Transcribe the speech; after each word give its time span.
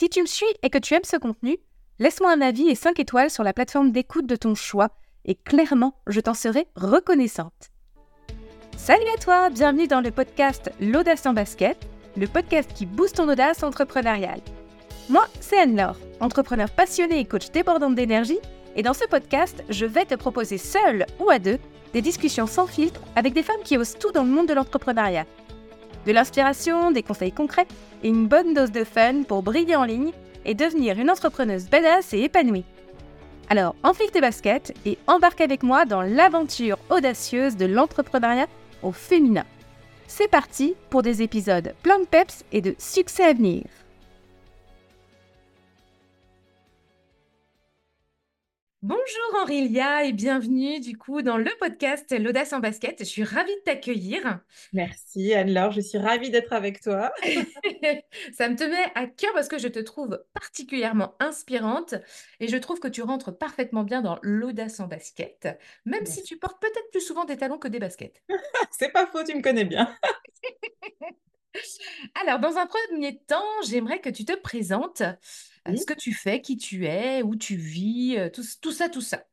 Si 0.00 0.08
tu 0.08 0.22
me 0.22 0.26
suis 0.26 0.46
et 0.62 0.70
que 0.70 0.78
tu 0.78 0.94
aimes 0.94 1.00
ce 1.02 1.16
contenu, 1.16 1.56
laisse-moi 1.98 2.30
un 2.30 2.40
avis 2.40 2.68
et 2.68 2.76
5 2.76 3.00
étoiles 3.00 3.30
sur 3.30 3.42
la 3.42 3.52
plateforme 3.52 3.90
d'écoute 3.90 4.26
de 4.26 4.36
ton 4.36 4.54
choix 4.54 4.90
et 5.24 5.34
clairement, 5.34 5.94
je 6.06 6.20
t'en 6.20 6.34
serai 6.34 6.68
reconnaissante. 6.76 7.70
Salut 8.76 9.08
à 9.12 9.18
toi, 9.20 9.50
bienvenue 9.50 9.88
dans 9.88 10.00
le 10.00 10.12
podcast 10.12 10.70
L'audace 10.80 11.26
en 11.26 11.32
basket, 11.32 11.88
le 12.16 12.28
podcast 12.28 12.70
qui 12.72 12.86
booste 12.86 13.16
ton 13.16 13.28
audace 13.28 13.64
entrepreneuriale. 13.64 14.40
Moi, 15.08 15.26
c'est 15.40 15.58
Anne-Laure, 15.58 15.98
entrepreneur 16.20 16.70
passionné 16.70 17.18
et 17.18 17.24
coach 17.24 17.50
débordante 17.50 17.96
d'énergie, 17.96 18.38
et 18.76 18.84
dans 18.84 18.94
ce 18.94 19.04
podcast, 19.06 19.64
je 19.68 19.84
vais 19.84 20.04
te 20.04 20.14
proposer 20.14 20.58
seule 20.58 21.06
ou 21.18 21.28
à 21.28 21.40
deux 21.40 21.58
des 21.92 22.02
discussions 22.02 22.46
sans 22.46 22.68
filtre 22.68 23.00
avec 23.16 23.32
des 23.32 23.42
femmes 23.42 23.64
qui 23.64 23.76
osent 23.76 23.98
tout 23.98 24.12
dans 24.12 24.22
le 24.22 24.30
monde 24.30 24.46
de 24.46 24.54
l'entrepreneuriat. 24.54 25.26
De 26.06 26.12
l'inspiration, 26.12 26.92
des 26.92 27.02
conseils 27.02 27.32
concrets 27.32 27.66
une 28.02 28.26
bonne 28.26 28.54
dose 28.54 28.72
de 28.72 28.84
fun 28.84 29.22
pour 29.22 29.42
briller 29.42 29.76
en 29.76 29.84
ligne 29.84 30.12
et 30.44 30.54
devenir 30.54 30.98
une 30.98 31.10
entrepreneuse 31.10 31.68
badass 31.68 32.12
et 32.14 32.22
épanouie. 32.22 32.64
Alors, 33.50 33.74
enfile 33.82 34.10
tes 34.10 34.20
baskets 34.20 34.74
et 34.84 34.98
embarque 35.06 35.40
avec 35.40 35.62
moi 35.62 35.84
dans 35.84 36.02
l'aventure 36.02 36.78
audacieuse 36.90 37.56
de 37.56 37.66
l'entrepreneuriat 37.66 38.46
au 38.82 38.92
féminin. 38.92 39.44
C'est 40.06 40.28
parti 40.28 40.74
pour 40.90 41.02
des 41.02 41.22
épisodes 41.22 41.74
plein 41.82 41.98
de 42.00 42.06
peps 42.06 42.44
et 42.52 42.60
de 42.60 42.74
succès 42.78 43.24
à 43.24 43.32
venir. 43.32 43.64
Bonjour 48.88 49.42
Henrilia 49.42 50.04
et 50.04 50.14
bienvenue 50.14 50.80
du 50.80 50.96
coup 50.96 51.20
dans 51.20 51.36
le 51.36 51.50
podcast 51.60 52.10
L'audace 52.18 52.54
en 52.54 52.58
basket. 52.58 53.00
Je 53.00 53.04
suis 53.04 53.22
ravie 53.22 53.54
de 53.56 53.60
t'accueillir. 53.60 54.40
Merci 54.72 55.34
Anne-Laure, 55.34 55.72
je 55.72 55.82
suis 55.82 55.98
ravie 55.98 56.30
d'être 56.30 56.54
avec 56.54 56.80
toi. 56.80 57.12
Ça 58.32 58.48
me 58.48 58.56
tenait 58.56 58.90
à 58.94 59.06
cœur 59.06 59.34
parce 59.34 59.48
que 59.48 59.58
je 59.58 59.68
te 59.68 59.78
trouve 59.78 60.24
particulièrement 60.32 61.16
inspirante 61.20 61.96
et 62.40 62.48
je 62.48 62.56
trouve 62.56 62.80
que 62.80 62.88
tu 62.88 63.02
rentres 63.02 63.36
parfaitement 63.36 63.84
bien 63.84 64.00
dans 64.00 64.18
l'audace 64.22 64.80
en 64.80 64.86
basket, 64.86 65.60
même 65.84 66.06
si 66.06 66.22
tu 66.22 66.38
portes 66.38 66.58
peut-être 66.58 66.90
plus 66.90 67.02
souvent 67.02 67.26
des 67.26 67.36
talons 67.36 67.58
que 67.58 67.68
des 67.68 67.80
baskets. 67.80 68.22
C'est 68.70 68.90
pas 68.90 69.04
faux, 69.04 69.22
tu 69.22 69.36
me 69.36 69.42
connais 69.42 69.66
bien. 69.66 69.94
Alors, 72.22 72.38
dans 72.38 72.56
un 72.56 72.66
premier 72.66 73.18
temps, 73.18 73.44
j'aimerais 73.66 74.00
que 74.00 74.08
tu 74.08 74.24
te 74.24 74.34
présentes 74.34 75.02
ce 75.76 75.86
que 75.86 75.94
tu 75.94 76.12
fais, 76.12 76.40
qui 76.40 76.56
tu 76.56 76.86
es, 76.86 77.22
où 77.22 77.36
tu 77.36 77.56
vis, 77.56 78.16
euh, 78.18 78.30
tout, 78.30 78.42
tout 78.60 78.72
ça, 78.72 78.88
tout 78.88 79.00
ça. 79.00 79.24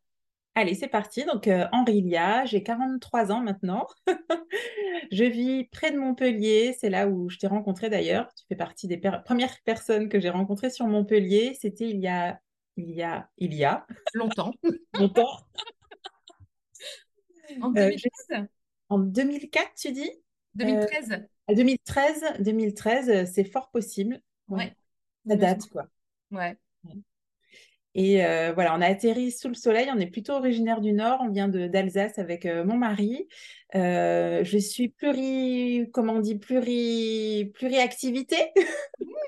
Allez, 0.58 0.74
c'est 0.74 0.88
parti. 0.88 1.26
Donc, 1.26 1.48
euh, 1.48 1.68
Henri 1.74 2.02
Lia, 2.02 2.46
j'ai 2.46 2.64
43 2.64 3.32
ans 3.32 3.42
maintenant. 3.42 3.88
je 5.12 5.26
vis 5.26 5.66
près 5.66 5.92
de 5.92 5.98
Montpellier. 5.98 6.74
C'est 6.80 6.90
là 6.90 7.08
où 7.08 7.30
je 7.30 7.38
t'ai 7.38 7.48
rencontré 7.48 7.90
d'ailleurs. 7.90 8.34
Tu 8.36 8.46
fais 8.48 8.56
partie 8.56 8.88
des 8.88 8.98
premières 8.98 9.62
personnes 9.66 10.08
que 10.08 10.20
j'ai 10.20 10.30
rencontrées 10.30 10.70
sur 10.70 10.88
Montpellier. 10.88 11.58
C'était 11.60 11.90
il 11.90 12.00
y 12.00 12.08
a, 12.08 12.40
il 12.78 12.90
y 12.92 13.04
a, 13.04 13.30
il 13.38 13.54
y 13.54 13.66
a 13.66 13.86
longtemps. 14.14 14.54
longtemps. 14.94 15.40
en 17.62 17.72
2013 17.72 18.10
euh, 18.32 18.44
En 18.88 19.00
2004, 19.00 19.74
tu 19.76 19.92
dis? 19.92 20.12
2013. 20.54 21.28
2013, 21.50 22.24
2013, 22.40 23.30
c'est 23.30 23.44
fort 23.44 23.70
possible. 23.72 24.22
Ouais. 24.48 24.74
La 25.26 25.36
date, 25.36 25.68
quoi. 25.70 25.90
Ouais. 26.32 26.58
Et 27.96 28.26
euh, 28.26 28.52
voilà, 28.54 28.76
on 28.76 28.82
a 28.82 28.88
atterri 28.88 29.32
sous 29.32 29.48
le 29.48 29.54
soleil. 29.54 29.90
On 29.94 29.98
est 29.98 30.08
plutôt 30.08 30.34
originaire 30.34 30.82
du 30.82 30.92
Nord. 30.92 31.20
On 31.22 31.30
vient 31.30 31.48
d'Alsace 31.48 32.20
avec 32.20 32.46
euh, 32.46 32.66
mon 32.66 32.76
mari. 32.76 33.28
Euh, 33.74 34.44
je 34.44 34.58
suis 34.58 34.90
pluri, 34.90 35.90
comment 35.94 36.14
on 36.14 36.20
dit, 36.20 36.38
pluri, 36.38 37.52
pluriactivité. 37.56 38.52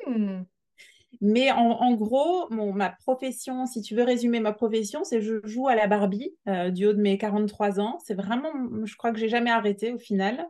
Mmh. 0.05 0.41
Mais 1.21 1.49
en, 1.49 1.95
gros, 1.95 2.47
ma 2.51 2.91
profession, 2.91 3.65
si 3.65 3.81
tu 3.81 3.95
veux 3.95 4.03
résumer 4.03 4.39
ma 4.39 4.53
profession, 4.53 5.03
c'est 5.03 5.19
je 5.19 5.39
joue 5.45 5.67
à 5.67 5.73
la 5.73 5.87
Barbie 5.87 6.35
du 6.45 6.85
haut 6.85 6.93
de 6.93 7.01
mes 7.01 7.17
43 7.17 7.79
ans. 7.79 7.97
C'est 8.05 8.13
vraiment, 8.13 8.51
je 8.83 8.95
crois 8.95 9.11
que 9.11 9.17
j'ai 9.17 9.29
jamais 9.29 9.49
arrêté 9.49 9.91
au 9.91 9.97
final. 9.97 10.45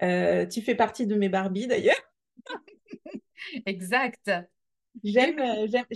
tu 0.00 0.62
fais 0.62 0.74
partie 0.74 1.06
de 1.06 1.14
mes 1.14 1.28
Barbies 1.28 1.66
d'ailleurs. 1.66 2.00
exact. 3.66 4.30
J'aime. 5.04 5.40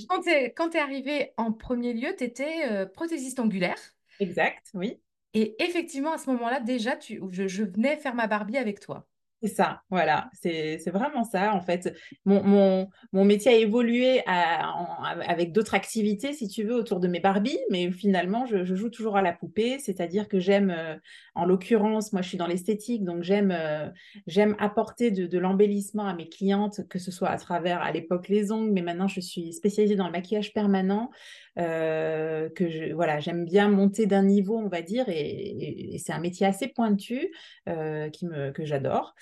Quand 0.09 0.21
tu 0.23 0.77
es, 0.77 0.81
arrivé 0.81 1.33
en 1.37 1.53
premier 1.53 1.93
lieu, 1.93 2.15
tu 2.17 2.25
étais 2.25 2.71
euh, 2.71 2.87
prothésiste 2.87 3.41
angulaire. 3.41 3.79
Exact, 4.21 4.71
oui. 4.75 4.99
Et 5.35 5.57
effectivement, 5.63 6.13
à 6.13 6.19
ce 6.19 6.31
moment-là, 6.31 6.61
déjà, 6.61 6.97
tu, 6.97 7.21
je 7.31 7.63
venais 7.65 7.97
faire 7.97 8.15
ma 8.15 8.27
Barbie 8.27 8.59
avec 8.59 8.81
toi. 8.81 9.07
C'est 9.43 9.49
ça, 9.49 9.83
voilà, 9.91 10.31
c'est 10.41 10.79
vraiment 10.91 11.25
ça. 11.25 11.53
En 11.53 11.61
fait, 11.61 11.93
mon, 12.25 12.87
métier 13.13 13.51
a 13.51 13.57
évolué 13.57 14.23
avec 14.25 15.51
d'autres 15.51 15.75
activités, 15.75 16.33
si 16.33 16.47
tu 16.47 16.63
veux, 16.63 16.77
autour 16.77 17.01
de 17.01 17.09
mes 17.09 17.19
Barbies, 17.19 17.59
mais 17.69 17.91
finalement, 17.91 18.47
je, 18.47 18.65
joue 18.65 18.89
toujours 18.89 19.17
à 19.17 19.23
la 19.23 19.33
poupée, 19.33 19.81
c'est-à-dire 19.81 20.29
que 20.29 20.39
j'aime, 20.39 20.71
euh, 20.71 20.95
en 21.35 21.45
l'occurrence, 21.45 22.13
moi, 22.13 22.23
je 22.23 22.29
suis 22.29 22.39
dans 22.39 22.47
l'esthétique, 22.47 23.03
donc 23.03 23.25
j'aime 23.25 23.51
euh, 23.51 24.55
apporter 24.61 25.11
de 25.11 25.39
l'embellissement 25.39 26.07
à 26.07 26.15
mes 26.15 26.29
clientes, 26.29 26.87
que 26.89 27.01
ce 27.01 27.11
soit 27.11 27.31
à 27.31 27.37
travers, 27.37 27.83
à 27.83 27.91
l'époque, 27.91 28.29
les 28.29 28.53
ongles, 28.53 28.71
mais 28.71 28.83
maintenant, 28.83 29.09
je 29.09 29.21
suis 29.21 29.53
spécialisée 29.53 29.97
dans 29.97 30.07
le 30.07 30.13
maquillage 30.13 30.53
permanent. 30.53 31.11
Euh, 31.59 32.49
que 32.51 32.93
voilà, 32.95 33.21
j'aime 33.21 33.45
bien 33.45 33.69
monter 33.69 34.07
d'un 34.07 34.23
niveau, 34.23 34.59
on 34.59 34.69
va 34.69 34.83
dire, 34.83 35.05
et, 35.09 35.97
c'est 36.03 36.13
un 36.13 36.21
métier 36.21 36.47
assez 36.47 36.69
pointu 36.69 37.31
euh, 37.69 38.09
qui 38.11 38.27
me, 38.27 38.51
que 38.53 38.65
j'adore. 38.65 39.15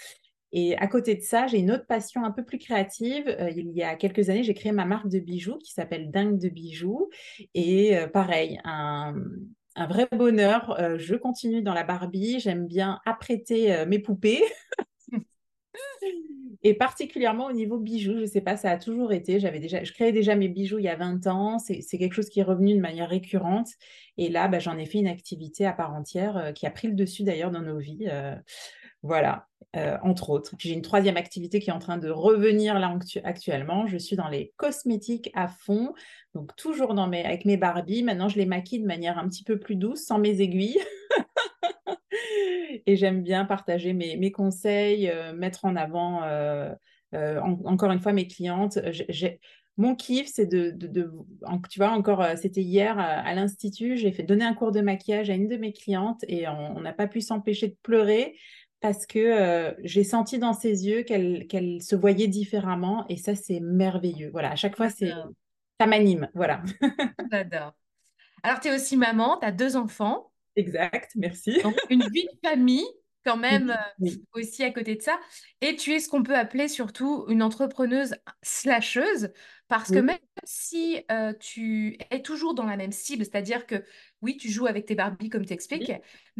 Et 0.53 0.77
à 0.79 0.89
côté 0.89 1.15
de 1.15 1.23
ça, 1.23 1.47
j'ai 1.47 1.59
une 1.59 1.71
autre 1.71 1.87
passion 1.87 2.25
un 2.25 2.33
peu 2.33 2.45
plus 2.45 2.59
créative. 2.59 3.29
Euh, 3.29 3.51
il 3.51 3.71
y 3.73 3.83
a 3.83 3.95
quelques 3.95 4.31
années, 4.31 4.43
j'ai 4.43 4.55
créé 4.55 4.73
ma 4.73 4.85
marque 4.85 5.09
de 5.09 5.21
bijoux 5.21 5.59
qui 5.59 5.73
s'appelle 5.73 6.11
Dingue 6.11 6.39
de 6.39 6.49
bijoux. 6.49 7.09
Et 7.55 7.97
pareil, 8.13 8.61
un, 8.65 9.15
un, 9.77 9.87
vrai 9.87 10.09
bonheur. 10.11 10.77
je 10.99 11.15
continue 11.15 11.63
dans 11.63 11.75
la 11.75 11.85
Barbie. 11.85 12.41
J'aime 12.41 12.67
bien 12.67 13.01
apprêter 13.07 13.85
mes 13.87 14.01
poupées. 14.01 14.43
Et 16.63 16.75
particulièrement 16.75 17.47
au 17.47 17.53
niveau 17.53 17.79
bijoux, 17.79 18.17
je 18.17 18.21
ne 18.21 18.27
sais 18.27 18.43
pas, 18.43 18.57
ça 18.57 18.71
a 18.71 18.77
toujours 18.77 19.13
été. 19.13 19.41
J'avais 19.41 19.61
déjà, 19.61 19.83
je 19.83 19.93
créais 19.93 20.13
déjà 20.13 20.35
mes 20.35 20.49
bijoux 20.49 20.79
il 20.79 20.85
y 20.85 20.89
a 20.89 20.97
20 20.97 21.27
ans. 21.27 21.59
C'est 21.59 21.83
quelque 21.99 22.13
chose 22.13 22.29
qui 22.29 22.41
est 22.41 22.45
revenu 22.45 22.75
de 22.75 22.81
manière 22.81 23.09
récurrente. 23.09 23.69
Et 24.19 24.29
là, 24.29 24.47
bah, 24.47 24.59
j'en 24.59 24.77
ai 24.77 24.85
fait 24.85 24.99
une 24.99 25.09
activité 25.09 25.65
à 25.65 25.73
part 25.73 25.95
entière 25.95 26.37
euh, 26.37 26.53
qui 26.53 26.67
a 26.67 26.71
pris 26.71 26.89
le 26.89 26.95
dessus 26.95 27.23
d'ailleurs 27.23 27.51
dans 27.51 27.63
nos 27.63 27.79
vies. 27.79 28.07
Euh, 28.11 28.37
voilà, 29.03 29.49
euh, 29.77 29.97
entre 30.03 30.29
autres. 30.29 30.55
J'ai 30.59 30.73
une 30.73 30.83
troisième 30.83 31.17
activité 31.17 31.61
qui 31.61 31.71
est 31.71 31.73
en 31.73 31.79
train 31.79 31.97
de 31.97 32.11
revenir 32.11 32.79
là 32.79 32.95
actuellement. 33.25 33.87
Je 33.87 33.97
suis 33.97 34.17
dans 34.17 34.29
les 34.29 34.53
cosmétiques 34.59 35.31
à 35.35 35.49
fond. 35.49 35.95
Donc 36.35 36.55
toujours 36.57 36.99
avec 37.01 37.47
mes 37.47 37.57
Barbies. 37.57 38.03
Maintenant, 38.03 38.29
je 38.29 38.37
les 38.37 38.45
maquille 38.45 38.81
de 38.81 38.87
manière 38.87 39.19
un 39.19 39.27
petit 39.29 39.45
peu 39.45 39.59
plus 39.59 39.77
douce, 39.77 40.03
sans 40.05 40.19
mes 40.19 40.43
aiguilles. 40.43 40.79
et 42.87 42.97
j'aime 42.97 43.23
bien 43.23 43.45
partager 43.45 43.93
mes, 43.93 44.33
conseils, 44.33 45.09
euh, 45.09 45.33
mettre 45.33 45.65
en 45.65 45.77
avant, 45.77 46.23
euh, 46.25 46.73
euh, 47.15 47.41
encore 47.41 47.91
une 47.91 48.01
fois, 48.01 48.13
mes 48.13 48.27
clientes. 48.27 48.79
mon 49.77 49.95
kiff, 49.95 50.29
c'est 50.29 50.47
de, 50.47 50.77
tu 51.71 51.79
vois, 51.79 51.91
encore, 51.91 52.25
c'était 52.37 52.63
hier 52.63 52.99
à, 52.99 53.35
l'Institut, 53.35 53.97
j'ai 53.97 54.13
fait 54.13 54.23
donner 54.23 54.45
un 54.45 54.55
cours 54.55 54.73
de 54.73 54.81
maquillage 54.81 55.31
à 55.31 55.35
une 55.35 55.49
de 55.49 55.57
mes 55.57 55.73
clientes 55.73 56.25
et 56.29 56.47
on 56.49 56.81
n'a 56.81 56.93
pas 56.93 57.07
pu 57.07 57.21
s'empêcher 57.21 57.69
de 57.69 57.77
pleurer 57.83 58.37
parce 58.81 59.07
que 59.07 59.75
j'ai 59.83 60.05
senti 60.05 60.39
dans 60.39 60.53
ses 60.53 60.87
yeux 60.87 61.03
qu'elle 61.03 61.83
se 61.83 61.97
voyait 61.97 62.29
différemment 62.29 63.05
et 63.09 63.17
ça, 63.17 63.35
c'est 63.35 63.61
merveilleux. 63.61 64.31
Voilà, 64.33 64.53
à 64.53 64.57
chaque 64.57 64.77
fois, 64.77 64.91
c'est 64.91 65.13
ça 65.81 65.87
m'anime. 65.87 66.29
Voilà. 66.35 66.63
J'adore. 67.33 67.73
Alors, 68.43 68.61
tu 68.61 68.69
es 68.69 68.75
aussi 68.75 68.99
maman, 68.99 69.39
tu 69.39 69.47
as 69.47 69.53
deux 69.53 69.77
enfants. 69.77 70.30
Exact, 70.57 71.13
merci. 71.17 71.61
Donc, 71.63 71.77
une 71.91 72.07
vie 72.09 72.25
de 72.25 72.49
famille 72.49 72.87
quand 73.25 73.37
même 73.37 73.71
euh, 74.03 74.11
aussi 74.33 74.65
à 74.65 74.71
côté 74.71 74.97
de 74.97 75.03
ça. 75.03 75.19
Et 75.61 75.77
tu 75.77 75.93
es 75.93 76.01
ce 76.01 76.09
qu'on 76.09 76.23
peut 76.23 76.37
appeler 76.37 76.69
surtout 76.69 77.27
une 77.29 77.43
entrepreneuse 77.43 78.15
slasheuse, 78.43 79.31
parce 79.69 79.91
que 79.91 79.99
même 79.99 80.19
si 80.45 81.05
euh, 81.13 81.33
tu 81.39 81.99
es 82.11 82.23
toujours 82.23 82.55
dans 82.55 82.65
la 82.65 82.77
même 82.77 82.93
cible, 82.93 83.25
c'est-à-dire 83.25 83.67
que 83.67 83.85
oui, 84.23 84.37
tu 84.37 84.49
joues 84.49 84.67
avec 84.67 84.87
tes 84.87 84.95
Barbies 84.95 85.29
comme 85.29 85.45
tu 85.45 85.53
expliques, 85.53 85.93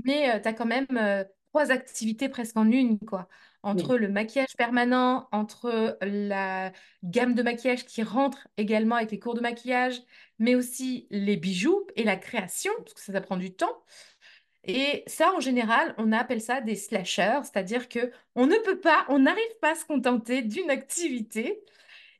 mais 0.05 0.31
euh, 0.31 0.41
tu 0.41 0.49
as 0.49 0.53
quand 0.53 0.67
même 0.67 1.27
trois 1.53 1.71
activités 1.71 2.29
presque 2.29 2.57
en 2.57 2.71
une, 2.71 2.99
quoi. 2.99 3.29
Entre 3.63 3.99
le 3.99 4.09
maquillage 4.09 4.57
permanent, 4.57 5.29
entre 5.33 5.99
la 6.01 6.73
gamme 7.05 7.35
de 7.35 7.43
maquillage 7.43 7.85
qui 7.85 8.03
rentre 8.03 8.49
également 8.57 8.97
avec 8.97 9.11
les 9.11 9.19
cours 9.19 9.35
de 9.35 9.43
maquillage, 9.43 10.01
mais 10.41 10.57
aussi 10.57 11.07
les 11.11 11.37
bijoux 11.37 11.87
et 11.95 12.03
la 12.03 12.17
création, 12.17 12.73
parce 12.79 12.95
que 12.95 13.01
ça, 13.01 13.13
ça 13.13 13.21
prend 13.21 13.37
du 13.37 13.55
temps. 13.55 13.85
Et 14.65 15.05
ça, 15.07 15.33
en 15.35 15.41
général, 15.41 15.95
on 15.99 16.13
appelle 16.13 16.41
ça 16.41 16.61
des 16.61 16.75
slashers, 16.75 17.41
c'est-à-dire 17.45 17.89
que 17.89 18.11
on 18.35 18.47
ne 18.47 18.57
peut 18.57 18.81
pas, 18.81 19.07
on 19.09 19.21
n'arrive 19.21 19.59
pas 19.61 19.73
à 19.73 19.75
se 19.75 19.85
contenter 19.85 20.43
d'une 20.43 20.71
activité. 20.71 21.63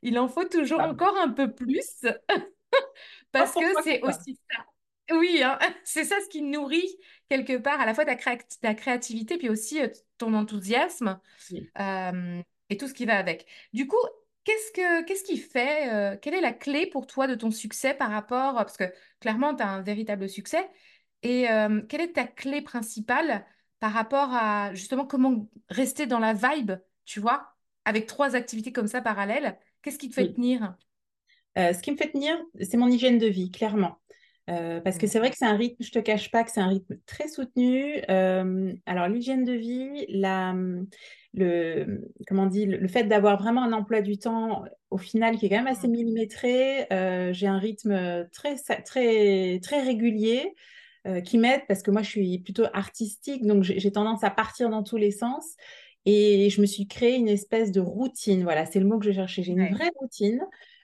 Il 0.01 0.17
en 0.17 0.27
faut 0.27 0.45
toujours 0.45 0.81
encore 0.81 1.17
un 1.17 1.29
peu 1.29 1.51
plus, 1.53 2.05
parce 3.31 3.53
que 3.53 3.81
c'est 3.83 4.01
aussi 4.01 4.39
ça. 4.49 4.65
Oui, 5.15 5.41
hein, 5.43 5.59
c'est 5.83 6.05
ça 6.05 6.15
ce 6.21 6.29
qui 6.29 6.41
nourrit 6.41 6.97
quelque 7.29 7.57
part 7.57 7.81
à 7.81 7.85
la 7.85 7.93
fois 7.93 8.05
ta, 8.05 8.15
ta 8.15 8.73
créativité, 8.73 9.37
puis 9.37 9.49
aussi 9.49 9.79
ton 10.17 10.33
enthousiasme 10.33 11.19
euh, 11.79 12.41
et 12.69 12.77
tout 12.77 12.87
ce 12.87 12.93
qui 12.93 13.05
va 13.05 13.17
avec. 13.17 13.47
Du 13.73 13.87
coup, 13.87 13.97
qu'est-ce 14.43 14.71
que, 14.73 15.03
qu'est-ce 15.05 15.23
qui 15.23 15.37
fait, 15.37 15.91
euh, 15.93 16.17
quelle 16.17 16.33
est 16.33 16.41
la 16.41 16.53
clé 16.53 16.87
pour 16.87 17.07
toi 17.07 17.27
de 17.27 17.35
ton 17.35 17.51
succès 17.51 17.93
par 17.93 18.11
rapport, 18.11 18.55
parce 18.55 18.77
que 18.77 18.91
clairement, 19.19 19.55
tu 19.55 19.63
as 19.63 19.69
un 19.69 19.81
véritable 19.81 20.29
succès, 20.29 20.69
et 21.23 21.49
euh, 21.49 21.81
quelle 21.87 22.01
est 22.01 22.13
ta 22.13 22.25
clé 22.25 22.61
principale 22.61 23.45
par 23.79 23.93
rapport 23.93 24.33
à 24.33 24.73
justement 24.73 25.05
comment 25.05 25.47
rester 25.69 26.07
dans 26.07 26.19
la 26.19 26.33
vibe, 26.33 26.73
tu 27.05 27.19
vois, 27.19 27.55
avec 27.85 28.07
trois 28.07 28.35
activités 28.35 28.71
comme 28.71 28.87
ça 28.87 29.01
parallèles, 29.01 29.57
qu'est-ce 29.81 29.97
qui 29.99 30.09
te 30.09 30.15
fait 30.15 30.23
Oui. 30.23 30.33
tenir? 30.33 30.75
Euh, 31.57 31.73
ce 31.73 31.81
qui 31.81 31.91
me 31.91 31.97
fait 31.97 32.11
tenir, 32.11 32.37
c'est 32.61 32.77
mon 32.77 32.87
hygiène 32.87 33.17
de 33.17 33.27
vie, 33.27 33.51
clairement. 33.51 34.00
Euh, 34.51 34.81
parce 34.81 34.97
que 34.97 35.07
c'est 35.07 35.19
vrai 35.19 35.29
que 35.31 35.37
c'est 35.37 35.45
un 35.45 35.55
rythme, 35.55 35.81
je 35.83 35.91
te 35.91 35.99
cache 35.99 36.29
pas 36.29 36.43
que 36.43 36.51
c'est 36.51 36.59
un 36.59 36.67
rythme 36.67 36.97
très 37.05 37.27
soutenu. 37.29 38.01
Euh, 38.09 38.73
alors 38.85 39.07
l'hygiène 39.07 39.45
de 39.45 39.53
vie, 39.53 40.05
la, 40.09 40.53
le, 41.33 42.01
comment 42.27 42.43
on 42.43 42.47
dit, 42.47 42.65
le, 42.65 42.77
le 42.77 42.87
fait 42.89 43.05
d'avoir 43.05 43.41
vraiment 43.41 43.63
un 43.63 43.73
emploi 43.73 44.01
du 44.01 44.17
temps 44.17 44.63
au 44.89 44.97
final 44.97 45.37
qui 45.37 45.45
est 45.45 45.49
quand 45.49 45.57
même 45.63 45.67
assez 45.67 45.87
millimétré. 45.87 46.85
euh, 46.91 47.31
j'ai 47.33 47.47
un 47.47 47.59
rythme 47.59 48.27
très, 48.33 48.55
très, 48.83 49.59
très 49.63 49.81
régulier 49.81 50.53
qui 51.25 51.39
m'aide 51.39 51.61
parce 51.67 51.81
que 51.81 51.89
moi 51.89 52.03
je 52.03 52.09
suis 52.09 52.39
plutôt 52.39 52.65
artistique, 52.73 53.43
donc 53.47 53.63
j'ai 53.63 53.79
j'ai 53.79 53.91
tendance 53.91 54.23
à 54.23 54.29
partir 54.29 54.69
dans 54.69 54.83
tous 54.83 54.97
les 54.97 55.11
sens. 55.11 55.55
Et 56.05 56.49
je 56.49 56.61
me 56.61 56.65
suis 56.65 56.87
créé 56.87 57.15
une 57.15 57.27
espèce 57.27 57.71
de 57.71 57.79
routine. 57.79 58.43
Voilà, 58.43 58.65
c'est 58.65 58.79
le 58.79 58.85
mot 58.87 58.97
que 58.99 59.05
je 59.05 59.11
cherchais. 59.11 59.43
J'ai 59.43 59.51
une 59.53 59.61
Ouais. 59.63 59.69
vraie 59.69 59.91
routine 59.95 60.41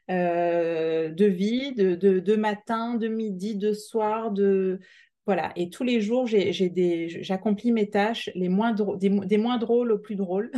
euh, 0.09 1.09
de 1.09 1.25
vie, 1.25 1.73
de, 1.75 1.95
de, 1.95 2.19
de 2.19 2.35
matin, 2.35 2.95
de 2.95 3.07
midi, 3.07 3.55
de 3.55 3.73
soir, 3.73 4.31
de 4.31 4.79
voilà. 5.25 5.51
Et 5.57 5.69
tous 5.69 5.83
les 5.83 5.99
jours, 6.01 6.25
j'ai, 6.27 6.53
j'ai 6.53 6.69
des, 6.69 7.09
j'accomplis 7.23 7.71
mes 7.73 7.89
tâches, 7.89 8.29
les 8.35 8.49
moins 8.49 8.71
des, 8.73 9.09
mo- 9.09 9.25
des 9.25 9.37
moins 9.37 9.57
drôles 9.57 9.91
aux 9.91 9.99
plus 9.99 10.15
drôles. 10.15 10.51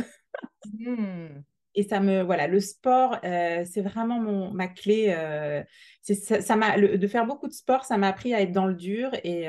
Hmm. 0.78 1.42
Et 1.76 1.84
ça 1.84 2.00
me, 2.00 2.22
voilà, 2.22 2.48
le 2.48 2.58
sport, 2.60 3.18
euh, 3.24 3.64
c'est 3.64 3.80
vraiment 3.82 4.18
mon, 4.20 4.50
ma 4.52 4.66
clé. 4.66 5.14
euh, 5.16 5.62
c'est, 6.02 6.14
ça, 6.16 6.40
ça 6.40 6.56
m'a, 6.56 6.76
le- 6.76 6.98
de 6.98 7.06
faire 7.06 7.26
beaucoup 7.26 7.46
de 7.46 7.52
sport, 7.52 7.84
ça 7.84 7.96
m'a 7.96 8.08
appris 8.08 8.34
à 8.34 8.40
être 8.40 8.52
dans 8.52 8.66
le 8.66 8.74
dur 8.74 9.10
et, 9.22 9.48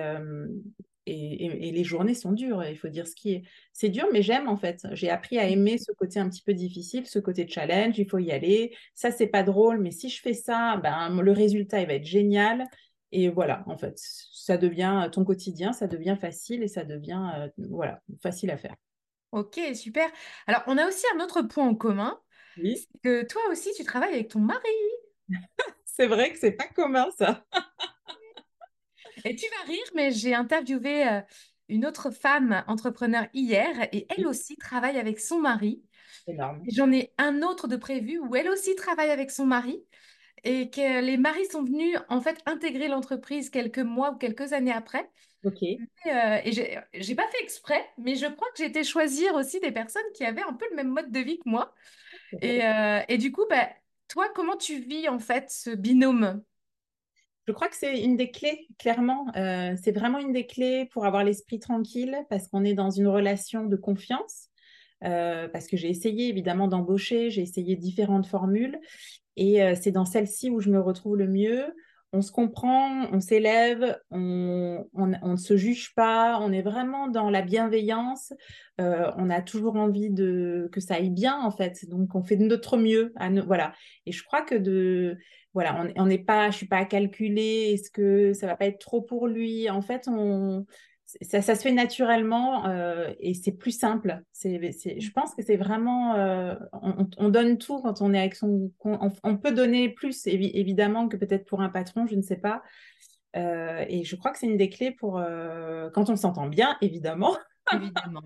et, 1.05 1.45
et- 1.45 1.67
et 1.69 1.71
les 1.71 1.83
journées 1.83 2.13
sont 2.15 2.31
dures, 2.31 2.63
il 2.65 2.77
faut 2.77 2.87
dire 2.89 3.07
ce 3.07 3.15
qui 3.15 3.33
est. 3.33 3.43
C'est 3.73 3.89
dur, 3.89 4.05
mais 4.13 4.21
j'aime 4.21 4.47
en 4.47 4.57
fait. 4.57 4.85
J'ai 4.93 5.09
appris 5.09 5.37
à 5.39 5.47
aimer 5.49 5.77
ce 5.77 5.91
côté 5.93 6.19
un 6.19 6.29
petit 6.29 6.43
peu 6.43 6.53
difficile, 6.53 7.05
ce 7.07 7.19
côté 7.19 7.47
challenge, 7.47 7.97
il 7.99 8.09
faut 8.09 8.19
y 8.19 8.31
aller. 8.31 8.75
Ça, 8.95 9.11
c'est 9.11 9.27
pas 9.27 9.43
drôle, 9.43 9.79
mais 9.81 9.91
si 9.91 10.09
je 10.09 10.21
fais 10.21 10.33
ça, 10.33 10.77
ben, 10.77 11.21
le 11.21 11.31
résultat, 11.31 11.81
il 11.81 11.87
va 11.87 11.93
être 11.95 12.05
génial. 12.05 12.65
Et 13.11 13.29
voilà, 13.29 13.63
en 13.67 13.77
fait, 13.77 13.93
ça 13.97 14.57
devient 14.57 15.09
ton 15.11 15.25
quotidien, 15.25 15.73
ça 15.73 15.87
devient 15.87 16.17
facile 16.19 16.63
et 16.63 16.67
ça 16.69 16.83
devient, 16.85 17.21
euh, 17.37 17.49
voilà, 17.69 18.01
facile 18.21 18.51
à 18.51 18.57
faire. 18.57 18.75
Ok, 19.31 19.59
super. 19.75 20.09
Alors, 20.47 20.63
on 20.67 20.77
a 20.77 20.87
aussi 20.87 21.05
un 21.15 21.19
autre 21.23 21.41
point 21.41 21.65
en 21.67 21.75
commun, 21.75 22.19
Oui, 22.57 22.87
c'est 22.93 23.01
que 23.03 23.25
toi 23.27 23.41
aussi, 23.51 23.71
tu 23.75 23.83
travailles 23.85 24.13
avec 24.15 24.29
ton 24.29 24.39
mari. 24.39 24.61
c'est 25.85 26.07
vrai 26.07 26.31
que 26.33 26.39
c'est 26.39 26.51
pas 26.53 26.67
commun 26.67 27.09
ça. 27.17 27.45
Et 29.23 29.35
tu 29.35 29.45
vas 29.49 29.67
rire, 29.67 29.83
mais 29.95 30.11
j'ai 30.11 30.33
interviewé 30.35 31.07
euh, 31.07 31.21
une 31.69 31.85
autre 31.85 32.09
femme 32.11 32.63
entrepreneur 32.67 33.27
hier 33.33 33.87
et 33.93 34.07
elle 34.09 34.25
Oui, 34.25 34.27
aussi 34.27 34.57
travaille 34.57 34.97
avec 34.97 35.19
son 35.19 35.39
mari. 35.39 35.83
énorme. 36.25 36.67
J'en 36.67 36.91
ai 36.91 37.13
un 37.17 37.41
autre 37.43 37.67
de 37.67 37.75
prévu 37.77 38.19
où 38.19 38.35
elle 38.35 38.49
aussi 38.49 38.75
travaille 38.75 39.11
avec 39.11 39.31
son 39.31 39.45
mari 39.45 39.85
et 40.43 40.69
que 40.71 41.01
les 41.01 41.17
maris 41.17 41.45
sont 41.51 41.63
venus 41.63 41.97
en 42.09 42.21
fait 42.21 42.39
intégrer 42.47 42.87
l'entreprise 42.89 43.49
quelques 43.49 43.79
mois 43.79 44.11
ou 44.11 44.17
quelques 44.17 44.53
années 44.53 44.71
après. 44.73 45.11
Ok. 45.43 45.61
Et, 46.05 46.09
euh, 46.11 46.39
et 46.43 46.51
j'ai 46.51 46.79
j'ai 46.93 47.15
pas 47.15 47.27
fait 47.29 47.41
exprès, 47.43 47.89
mais 47.97 48.15
je 48.15 48.25
crois 48.27 48.47
que 48.51 48.57
j'ai 48.57 48.65
été 48.65 48.83
choisir 48.83 49.35
aussi 49.35 49.59
des 49.59 49.71
personnes 49.71 50.03
qui 50.15 50.25
avaient 50.25 50.43
un 50.43 50.53
peu 50.53 50.65
le 50.69 50.75
même 50.75 50.89
mode 50.89 51.11
de 51.11 51.19
vie 51.19 51.39
que 51.39 51.49
moi. 51.49 51.73
Et, 52.41 52.65
euh, 52.65 53.01
et 53.09 53.17
du 53.17 53.31
coup, 53.31 53.45
bah, 53.49 53.69
toi, 54.09 54.29
comment 54.35 54.57
tu 54.57 54.79
vis 54.79 55.09
en 55.09 55.19
fait 55.19 55.51
ce 55.51 55.71
binôme? 55.71 56.43
Je 57.51 57.53
crois 57.53 57.67
que 57.67 57.75
c'est 57.75 58.01
une 58.01 58.15
des 58.15 58.31
clés, 58.31 58.69
clairement. 58.79 59.27
Euh, 59.35 59.75
c'est 59.83 59.91
vraiment 59.91 60.19
une 60.19 60.31
des 60.31 60.45
clés 60.45 60.87
pour 60.93 61.05
avoir 61.05 61.25
l'esprit 61.25 61.59
tranquille 61.59 62.17
parce 62.29 62.47
qu'on 62.47 62.63
est 62.63 62.73
dans 62.73 62.91
une 62.91 63.09
relation 63.09 63.65
de 63.65 63.75
confiance. 63.75 64.47
Euh, 65.03 65.49
parce 65.49 65.67
que 65.67 65.75
j'ai 65.75 65.89
essayé 65.89 66.29
évidemment 66.29 66.69
d'embaucher, 66.69 67.29
j'ai 67.29 67.41
essayé 67.41 67.75
différentes 67.75 68.25
formules 68.25 68.79
et 69.35 69.61
euh, 69.61 69.75
c'est 69.75 69.91
dans 69.91 70.05
celle-ci 70.05 70.49
où 70.49 70.61
je 70.61 70.69
me 70.69 70.79
retrouve 70.79 71.17
le 71.17 71.27
mieux. 71.27 71.75
On 72.13 72.21
se 72.21 72.31
comprend, 72.31 73.05
on 73.11 73.19
s'élève, 73.19 73.99
on, 74.11 74.85
ne 74.95 75.35
se 75.35 75.57
juge 75.57 75.93
pas, 75.93 76.39
on 76.39 76.53
est 76.53 76.61
vraiment 76.61 77.09
dans 77.09 77.29
la 77.29 77.41
bienveillance. 77.41 78.31
On 78.77 79.29
a 79.29 79.41
toujours 79.41 79.75
envie 79.75 80.09
de 80.09 80.69
que 80.71 80.79
ça 80.79 80.95
aille 80.95 81.09
bien 81.09 81.37
en 81.39 81.51
fait, 81.51 81.87
donc 81.89 82.15
on 82.15 82.23
fait 82.23 82.37
de 82.37 82.45
notre 82.45 82.77
mieux. 82.77 83.13
Voilà. 83.45 83.73
Et 84.05 84.11
je 84.11 84.23
crois 84.23 84.41
que 84.41 84.55
de 84.55 85.17
voilà, 85.53 85.85
on 85.97 86.05
n'est 86.05 86.17
pas, 86.23 86.49
je 86.51 86.57
suis 86.57 86.67
pas 86.67 86.77
à 86.77 86.85
calculer. 86.85 87.71
Est-ce 87.73 87.91
que 87.91 88.33
ça 88.33 88.47
va 88.47 88.55
pas 88.55 88.65
être 88.67 88.79
trop 88.79 89.01
pour 89.01 89.27
lui? 89.27 89.69
En 89.69 89.81
fait, 89.81 90.07
on 90.07 90.65
ça, 91.21 91.41
ça 91.41 91.55
se 91.55 91.61
fait 91.63 91.73
naturellement 91.73 92.65
euh, 92.67 93.11
et 93.19 93.33
c'est 93.33 93.51
plus 93.51 93.77
simple. 93.77 94.21
C'est, 94.31 94.71
c'est- 94.71 94.99
je 95.01 95.11
pense 95.11 95.35
que 95.35 95.41
c'est 95.43 95.57
vraiment, 95.57 96.15
euh, 96.15 96.55
on, 96.71 97.07
on 97.17 97.29
donne 97.29 97.57
tout 97.57 97.81
quand 97.81 98.01
on 98.01 98.13
est 98.13 98.19
avec 98.19 98.35
son, 98.35 98.71
on, 98.85 99.09
on 99.23 99.37
peut 99.37 99.51
donner 99.51 99.89
plus 99.89 100.25
évi- 100.25 100.51
évidemment 100.53 101.07
que 101.09 101.17
peut-être 101.17 101.45
pour 101.45 101.61
un 101.61 101.69
patron, 101.69 102.07
je 102.07 102.15
ne 102.15 102.21
sais 102.21 102.37
pas. 102.37 102.61
Euh, 103.35 103.85
et 103.89 104.03
je 104.03 104.15
crois 104.15 104.31
que 104.31 104.39
c'est 104.39 104.47
une 104.47 104.57
des 104.57 104.69
clés 104.69 104.91
pour 104.91 105.21
quand 105.93 106.09
on 106.09 106.15
s'entend 106.15 106.47
bien, 106.47 106.77
évidemment, 106.81 107.35
Évidemment. 107.71 108.21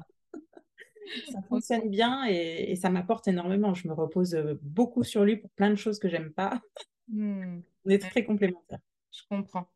ça 1.23 1.39
fonctionne 1.49 1.89
bien 1.89 2.25
et, 2.27 2.71
et 2.71 2.75
ça 2.75 2.89
m'apporte 2.89 3.27
énormément. 3.27 3.73
Je 3.73 3.87
me 3.87 3.93
repose 3.93 4.37
beaucoup 4.61 5.03
sur 5.03 5.23
lui 5.23 5.37
pour 5.37 5.49
plein 5.51 5.69
de 5.69 5.75
choses 5.75 5.99
que 5.99 6.09
j'aime 6.09 6.31
pas. 6.33 6.61
Hmm. 7.07 7.59
On 7.85 7.89
est 7.89 7.99
très 7.99 8.25
complémentaires. 8.25 8.79
je 9.11 9.21
comprends. 9.29 9.69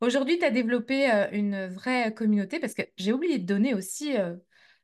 Aujourd'hui, 0.00 0.38
tu 0.38 0.44
as 0.44 0.50
développé 0.50 1.10
euh, 1.10 1.26
une 1.32 1.66
vraie 1.66 2.14
communauté 2.14 2.60
parce 2.60 2.74
que 2.74 2.82
j'ai 2.96 3.12
oublié 3.12 3.38
de 3.38 3.46
donner 3.46 3.74
aussi 3.74 4.16
euh, 4.16 4.36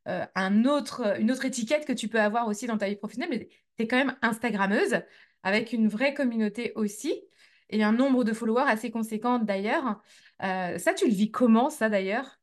euh, 0.09 0.27
un 0.35 0.65
autre, 0.65 1.21
une 1.21 1.31
autre 1.31 1.45
étiquette 1.45 1.87
que 1.87 1.93
tu 1.93 2.09
peux 2.09 2.21
avoir 2.21 2.49
aussi 2.49 2.67
dans 2.67 2.79
ta 2.79 2.89
vie 2.89 2.97
professionnelle, 2.97 3.31
mais 3.31 3.49
tu 3.49 3.85
es 3.85 3.87
quand 3.87 3.97
même 3.97 4.17
Instagrammeuse 4.23 5.03
avec 5.45 5.73
une 5.73 5.89
vraie 5.89 6.15
communauté 6.15 6.73
aussi 6.75 7.23
et 7.71 7.85
un 7.85 7.93
nombre 7.93 8.25
de 8.25 8.33
followers 8.33 8.65
assez 8.67 8.91
conséquent 8.91 9.39
d'ailleurs. 9.39 10.03
Ça, 10.41 10.95
tu 10.95 11.07
le 11.07 11.13
vis 11.13 11.31
comment, 11.31 11.71
ça 11.71 11.89
d'ailleurs? 11.89 12.41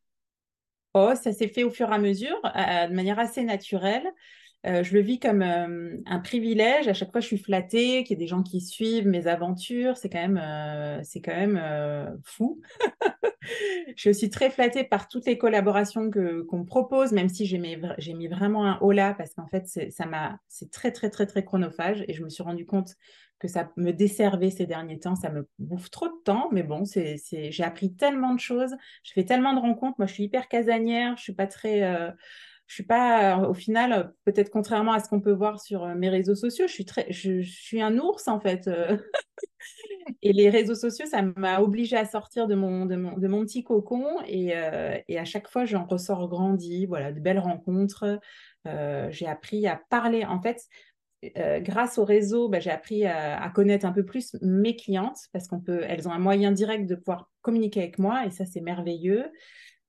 Oh, 0.93 1.13
ça 1.15 1.31
s'est 1.31 1.47
fait 1.47 1.63
au 1.63 1.69
fur 1.69 1.89
et 1.89 1.93
à 1.93 1.99
mesure, 1.99 2.39
de 2.43 2.93
manière 2.93 3.19
assez 3.19 3.43
naturelle. 3.43 4.11
Euh, 4.67 4.83
je 4.83 4.93
le 4.93 5.01
vis 5.01 5.19
comme 5.19 5.41
euh, 5.41 5.97
un 6.05 6.19
privilège. 6.19 6.87
À 6.87 6.93
chaque 6.93 7.11
fois, 7.11 7.21
je 7.21 7.25
suis 7.25 7.37
flattée 7.39 8.03
qu'il 8.03 8.11
y 8.11 8.21
ait 8.21 8.23
des 8.23 8.27
gens 8.27 8.43
qui 8.43 8.61
suivent 8.61 9.07
mes 9.07 9.25
aventures. 9.27 9.97
C'est 9.97 10.09
quand 10.09 10.21
même, 10.21 10.39
euh, 10.41 11.01
c'est 11.03 11.21
quand 11.21 11.35
même 11.35 12.19
fou. 12.23 12.61
Je 13.95 13.99
suis 13.99 14.09
aussi 14.11 14.29
très 14.29 14.51
flattée 14.51 14.83
par 14.83 15.07
toutes 15.07 15.25
les 15.25 15.37
collaborations 15.37 16.11
que, 16.11 16.43
qu'on 16.43 16.59
me 16.59 16.65
propose, 16.65 17.11
même 17.11 17.27
si 17.27 17.45
j'ai 17.47 17.57
mis, 17.57 17.75
j'ai 17.97 18.13
mis 18.13 18.27
vraiment 18.27 18.65
un 18.65 18.77
haut 18.79 18.91
là, 18.91 19.15
parce 19.15 19.33
qu'en 19.33 19.47
fait, 19.47 19.67
c'est, 19.67 19.89
ça 19.89 20.05
m'a, 20.05 20.39
c'est 20.47 20.69
très, 20.69 20.91
très, 20.91 21.09
très, 21.09 21.25
très 21.25 21.43
chronophage. 21.43 22.05
Et 22.07 22.13
je 22.13 22.23
me 22.23 22.29
suis 22.29 22.43
rendu 22.43 22.67
compte 22.67 22.95
que 23.39 23.47
ça 23.47 23.71
me 23.77 23.91
desservait 23.91 24.51
ces 24.51 24.67
derniers 24.67 24.99
temps. 24.99 25.15
Ça 25.15 25.31
me 25.31 25.49
bouffe 25.57 25.89
trop 25.89 26.07
de 26.07 26.23
temps, 26.23 26.49
mais 26.51 26.61
bon, 26.61 26.85
c'est, 26.85 27.17
c'est, 27.17 27.51
j'ai 27.51 27.63
appris 27.63 27.95
tellement 27.95 28.35
de 28.35 28.39
choses. 28.39 28.75
Je 29.03 29.11
fais 29.11 29.25
tellement 29.25 29.53
de 29.55 29.59
rencontres. 29.59 29.95
Moi, 29.97 30.05
je 30.05 30.13
suis 30.13 30.23
hyper 30.25 30.47
casanière. 30.47 31.17
Je 31.17 31.23
suis 31.23 31.33
pas 31.33 31.47
très. 31.47 32.13
Je 32.71 32.75
suis 32.75 32.83
pas, 32.83 33.37
euh, 33.37 33.49
au 33.49 33.53
final, 33.53 34.13
peut-être 34.23 34.49
contrairement 34.49 34.93
à 34.93 35.01
ce 35.01 35.09
qu'on 35.09 35.19
peut 35.19 35.33
voir 35.33 35.59
sur 35.59 35.83
euh, 35.83 35.93
mes 35.93 36.07
réseaux 36.07 36.35
sociaux, 36.35 36.67
je 36.69 36.71
suis 36.73 36.85
très, 36.85 37.05
je, 37.11 37.41
je 37.41 37.51
suis 37.51 37.81
un 37.81 37.97
ours 37.97 38.29
en 38.29 38.39
fait. 38.39 38.69
euh. 38.69 38.95
Et 40.21 40.33
les 40.33 40.49
réseaux 40.49 40.75
sociaux, 40.75 41.05
ça 41.05 41.21
m'a 41.21 41.59
obligée 41.61 41.97
à 41.97 42.05
sortir 42.05 42.47
de 42.47 42.55
mon, 42.55 42.85
de 42.85 42.95
mon, 42.95 43.17
de 43.17 43.27
mon 43.27 43.41
petit 43.43 43.63
cocon. 43.63 44.05
Et, 44.27 44.55
euh, 44.55 44.97
et 45.07 45.17
à 45.19 45.25
chaque 45.25 45.47
fois, 45.49 45.65
j'en 45.65 45.85
ressors 45.85 46.27
grandi. 46.29 46.85
Voilà, 46.85 47.11
de 47.11 47.19
belles 47.19 47.39
rencontres. 47.39 48.19
Euh, 48.67 49.07
j'ai 49.11 49.27
appris 49.27 49.67
à 49.67 49.81
parler. 49.89 50.25
En 50.25 50.41
fait, 50.41 50.61
euh, 51.37 51.59
grâce 51.59 51.97
au 51.97 52.05
réseau, 52.05 52.49
bah, 52.49 52.59
j'ai 52.59 52.71
appris 52.71 53.05
à, 53.05 53.41
à 53.41 53.49
connaître 53.49 53.85
un 53.85 53.91
peu 53.91 54.05
plus 54.05 54.35
mes 54.41 54.75
clientes 54.75 55.19
parce 55.33 55.47
qu'on 55.47 55.59
peut, 55.59 55.81
elles 55.87 56.07
ont 56.07 56.11
un 56.11 56.19
moyen 56.19 56.51
direct 56.51 56.87
de 56.87 56.95
pouvoir 56.95 57.29
communiquer 57.41 57.81
avec 57.81 57.99
moi. 57.99 58.25
Et 58.25 58.31
ça, 58.31 58.45
c'est 58.45 58.61
merveilleux. 58.61 59.25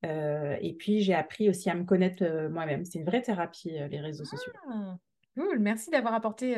Euh, 0.05 0.57
et 0.61 0.75
puis, 0.75 1.01
j'ai 1.01 1.15
appris 1.15 1.49
aussi 1.49 1.71
à 1.71 1.75
me 1.75 1.85
connaître 1.85 2.23
euh, 2.25 2.49
moi-même. 2.49 2.85
C'est 2.85 2.99
une 2.99 3.05
vraie 3.05 3.23
thérapie, 3.23 3.79
euh, 3.79 3.89
les 3.89 4.01
réseaux 4.01 4.25
sociaux. 4.25 4.53
Ah, 4.69 4.97
cool, 5.37 5.59
merci 5.59 5.91
d'avoir 5.91 6.15
apporté 6.15 6.57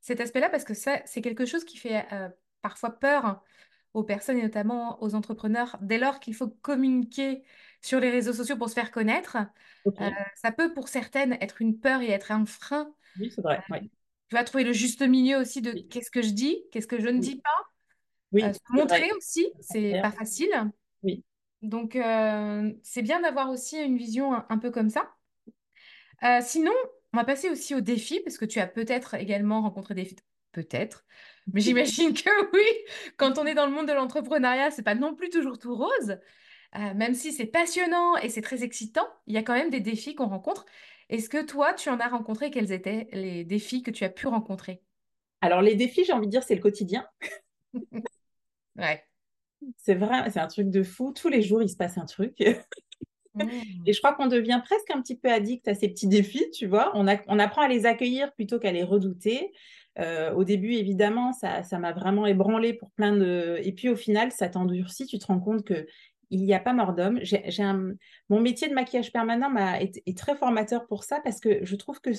cet 0.00 0.20
aspect-là 0.20 0.48
parce 0.48 0.64
que 0.64 0.74
ça, 0.74 1.00
c'est 1.06 1.22
quelque 1.22 1.46
chose 1.46 1.64
qui 1.64 1.76
fait 1.76 2.06
parfois 2.60 2.90
peur 2.90 3.42
aux 3.94 4.04
personnes 4.04 4.38
et 4.38 4.42
notamment 4.42 5.02
aux 5.02 5.14
entrepreneurs 5.14 5.76
dès 5.80 5.98
lors 5.98 6.20
qu'il 6.20 6.34
faut 6.34 6.48
communiquer 6.48 7.42
sur 7.80 8.00
les 8.00 8.10
réseaux 8.10 8.32
sociaux 8.32 8.56
pour 8.56 8.68
se 8.68 8.74
faire 8.74 8.90
connaître. 8.90 9.36
Ça 10.36 10.52
peut 10.52 10.72
pour 10.72 10.88
certaines 10.88 11.34
être 11.40 11.62
une 11.62 11.78
peur 11.78 12.00
et 12.00 12.10
être 12.10 12.30
un 12.30 12.46
frein. 12.46 12.92
oui, 13.18 13.32
c'est 13.34 13.42
vrai. 13.42 13.62
Tu 14.28 14.36
vas 14.36 14.44
trouver 14.44 14.64
le 14.64 14.72
juste 14.72 15.02
milieu 15.02 15.38
aussi 15.38 15.60
de 15.60 15.72
oui, 15.72 15.88
qu'est-ce 15.88 16.10
que 16.10 16.22
je 16.22 16.30
dis, 16.30 16.62
qu'est-ce 16.70 16.86
que 16.86 17.00
je 17.00 17.08
ne 17.08 17.14
oui, 17.14 17.20
dis 17.20 17.36
pas. 17.36 17.50
Oui, 18.32 18.42
se 18.42 18.46
c'est 18.46 18.60
vrai. 18.72 18.80
montrer 18.80 19.12
aussi, 19.12 19.46
c'est 19.60 20.00
pas 20.00 20.12
facile. 20.12 20.70
Oui. 21.02 21.24
Donc, 21.62 21.96
euh, 21.96 22.72
c'est 22.82 23.02
bien 23.02 23.20
d'avoir 23.20 23.50
aussi 23.50 23.78
une 23.78 23.96
vision 23.96 24.34
un, 24.34 24.46
un 24.48 24.58
peu 24.58 24.70
comme 24.70 24.90
ça. 24.90 25.14
Euh, 26.24 26.38
sinon, 26.42 26.72
on 27.12 27.16
va 27.18 27.24
passer 27.24 27.50
aussi 27.50 27.74
aux 27.74 27.80
défis, 27.80 28.20
parce 28.20 28.38
que 28.38 28.44
tu 28.44 28.60
as 28.60 28.66
peut-être 28.66 29.14
également 29.14 29.62
rencontré 29.62 29.94
des, 29.94 30.08
peut-être. 30.52 31.04
Mais 31.52 31.60
j'imagine 31.60 32.14
que 32.14 32.30
oui, 32.54 32.64
quand 33.16 33.38
on 33.38 33.46
est 33.46 33.54
dans 33.54 33.66
le 33.66 33.72
monde 33.72 33.88
de 33.88 33.92
l'entrepreneuriat, 33.92 34.70
c'est 34.70 34.82
pas 34.82 34.94
non 34.94 35.14
plus 35.14 35.30
toujours 35.30 35.58
tout 35.58 35.74
rose. 35.74 36.18
Euh, 36.76 36.94
même 36.94 37.14
si 37.14 37.32
c'est 37.32 37.46
passionnant 37.46 38.16
et 38.16 38.28
c'est 38.30 38.42
très 38.42 38.64
excitant, 38.64 39.06
il 39.26 39.34
y 39.34 39.38
a 39.38 39.42
quand 39.42 39.54
même 39.54 39.70
des 39.70 39.80
défis 39.80 40.14
qu'on 40.14 40.28
rencontre. 40.28 40.66
Est-ce 41.10 41.28
que 41.28 41.42
toi, 41.44 41.74
tu 41.74 41.90
en 41.90 42.00
as 42.00 42.08
rencontré? 42.08 42.50
Quels 42.50 42.72
étaient 42.72 43.08
les 43.12 43.44
défis 43.44 43.82
que 43.82 43.90
tu 43.90 44.04
as 44.04 44.08
pu 44.10 44.26
rencontrer? 44.26 44.82
Alors, 45.42 45.62
les 45.62 45.74
défis, 45.74 46.04
j'ai 46.04 46.12
envie 46.12 46.26
de 46.26 46.30
dire, 46.32 46.42
c'est 46.42 46.54
le 46.54 46.62
quotidien. 46.62 47.06
ouais. 48.76 49.04
C'est 49.76 49.94
vrai, 49.94 50.30
c'est 50.30 50.40
un 50.40 50.46
truc 50.46 50.70
de 50.70 50.82
fou. 50.82 51.12
Tous 51.12 51.28
les 51.28 51.42
jours, 51.42 51.62
il 51.62 51.68
se 51.68 51.76
passe 51.76 51.98
un 51.98 52.04
truc. 52.04 52.34
Mmh. 53.34 53.42
Et 53.86 53.92
je 53.92 53.98
crois 53.98 54.12
qu'on 54.14 54.26
devient 54.26 54.60
presque 54.64 54.90
un 54.90 55.00
petit 55.00 55.16
peu 55.16 55.30
addict 55.30 55.66
à 55.68 55.74
ces 55.74 55.88
petits 55.88 56.08
défis, 56.08 56.50
tu 56.50 56.66
vois. 56.66 56.92
On, 56.94 57.06
on 57.26 57.38
apprend 57.38 57.62
à 57.62 57.68
les 57.68 57.86
accueillir 57.86 58.32
plutôt 58.34 58.58
qu'à 58.58 58.72
les 58.72 58.82
redouter. 58.82 59.52
Euh, 59.98 60.32
au 60.32 60.44
début, 60.44 60.72
évidemment, 60.72 61.32
ça, 61.32 61.62
ça 61.62 61.78
m'a 61.78 61.92
vraiment 61.92 62.26
ébranlé 62.26 62.72
pour 62.72 62.90
plein 62.92 63.14
de. 63.16 63.58
Et 63.62 63.72
puis 63.72 63.88
au 63.88 63.96
final, 63.96 64.32
ça 64.32 64.48
t'endurcit. 64.48 65.06
Tu 65.06 65.18
te 65.18 65.26
rends 65.26 65.40
compte 65.40 65.64
que 65.64 65.86
il 66.32 66.44
n'y 66.44 66.54
a 66.54 66.60
pas 66.60 66.72
mort 66.72 66.94
d'homme. 66.94 67.20
Mon 68.28 68.40
métier 68.40 68.68
de 68.68 68.74
maquillage 68.74 69.12
permanent 69.12 69.54
est, 69.76 70.02
est, 70.06 70.18
très 70.18 70.34
formateur 70.34 70.86
pour 70.86 71.04
ça 71.04 71.20
parce 71.22 71.40
que 71.40 71.64
je 71.64 71.76
trouve 71.76 72.00
que, 72.00 72.10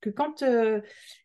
que 0.00 0.10
quand 0.10 0.42
euh, 0.42 0.80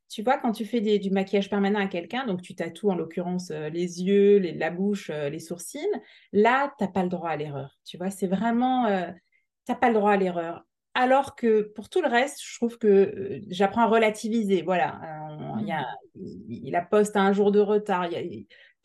tu 0.09 0.21
vois, 0.21 0.37
quand 0.37 0.51
tu 0.51 0.63
fais 0.63 0.79
du 0.79 1.09
maquillage 1.09 1.49
permanent 1.49 1.79
à 1.79 1.87
quelqu'un, 1.87 2.25
donc 2.27 2.41
tu 2.41 2.55
tatoues 2.55 2.91
en 2.91 2.95
l'occurrence 2.95 3.49
euh, 3.51 3.69
les 3.69 4.03
yeux, 4.03 4.39
la 4.39 4.69
bouche, 4.69 5.09
les 5.09 5.39
sourcils, 5.39 5.87
là, 6.31 6.73
tu 6.77 6.83
n'as 6.83 6.91
pas 6.91 7.03
le 7.03 7.09
droit 7.09 7.31
à 7.31 7.35
l'erreur. 7.35 7.79
Tu 7.83 7.97
vois, 7.97 8.11
c'est 8.11 8.27
vraiment, 8.27 8.85
tu 8.87 9.71
n'as 9.71 9.75
pas 9.75 9.87
le 9.89 9.95
droit 9.95 10.11
à 10.11 10.17
l'erreur. 10.17 10.63
Alors 10.97 11.35
que 11.35 11.61
pour 11.75 11.89
tout 11.89 12.01
le 12.01 12.07
reste, 12.07 12.41
je 12.41 12.55
trouve 12.55 12.77
que 12.77 12.87
euh, 12.87 13.41
j'apprends 13.49 13.81
à 13.81 13.87
relativiser. 13.87 14.61
Voilà, 14.61 15.01
euh, 15.03 15.59
il, 15.59 15.67
y 15.67 15.71
a, 15.73 15.85
mmh. 16.15 16.71
la 16.71 16.81
poste 16.81 17.17
à 17.17 17.21
un 17.21 17.33
jour 17.33 17.51
de 17.51 17.59
retard. 17.59 18.09
Y 18.09 18.15
a, 18.15 18.21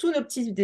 tous 0.01 0.13
nos 0.13 0.23
petits, 0.23 0.55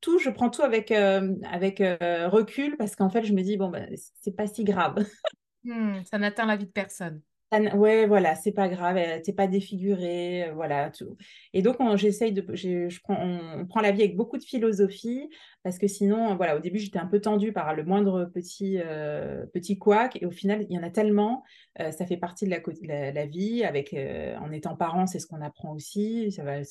tout, 0.00 0.18
je 0.20 0.30
prends 0.30 0.48
tout 0.48 0.62
avec, 0.62 0.92
euh, 0.92 1.34
avec 1.50 1.80
recul 1.80 2.76
parce 2.76 2.94
qu'en 2.94 3.10
fait, 3.10 3.24
je 3.24 3.32
me 3.32 3.42
dis, 3.42 3.56
bon, 3.56 3.68
ben, 3.68 3.92
c'est 4.20 4.36
pas 4.36 4.46
si 4.46 4.64
grave. 4.64 5.04
Mmh, 5.62 6.04
ça 6.10 6.16
n'atteint 6.16 6.46
la 6.46 6.56
vie 6.56 6.64
de 6.64 6.70
personne. 6.70 7.20
Ouais, 7.52 8.06
voilà, 8.06 8.36
c'est 8.36 8.52
pas 8.52 8.68
grave, 8.68 8.96
t'es 9.24 9.32
pas 9.32 9.48
défiguré, 9.48 10.44
euh, 10.44 10.52
voilà, 10.52 10.88
tout. 10.90 11.16
Et 11.52 11.62
donc, 11.62 11.80
on, 11.80 11.96
j'essaye 11.96 12.32
de, 12.32 12.44
je 12.54 13.00
prends, 13.02 13.16
on, 13.20 13.66
prend 13.66 13.80
la 13.80 13.90
vie 13.90 14.02
avec 14.02 14.14
beaucoup 14.14 14.38
de 14.38 14.44
philosophie, 14.44 15.28
parce 15.64 15.76
que 15.76 15.88
sinon, 15.88 16.36
voilà, 16.36 16.56
au 16.56 16.60
début, 16.60 16.78
j'étais 16.78 17.00
un 17.00 17.08
peu 17.08 17.20
tendue 17.20 17.52
par 17.52 17.74
le 17.74 17.82
moindre 17.84 18.24
petit, 18.32 18.78
euh, 18.78 19.46
petit 19.52 19.78
couac, 19.78 20.16
et 20.22 20.26
au 20.26 20.30
final, 20.30 20.64
il 20.70 20.76
y 20.76 20.78
en 20.78 20.84
a 20.84 20.90
tellement, 20.90 21.42
euh, 21.80 21.90
ça 21.90 22.06
fait 22.06 22.16
partie 22.16 22.44
de 22.44 22.50
la, 22.86 23.10
la, 23.10 23.26
vie, 23.26 23.64
avec, 23.64 23.96
en 24.40 24.52
étant 24.52 24.76
parent, 24.76 25.08
c'est 25.08 25.18
ce 25.18 25.26
qu'on 25.26 25.42
apprend 25.42 25.74
aussi, 25.74 26.30
ça 26.30 26.44
va, 26.44 26.62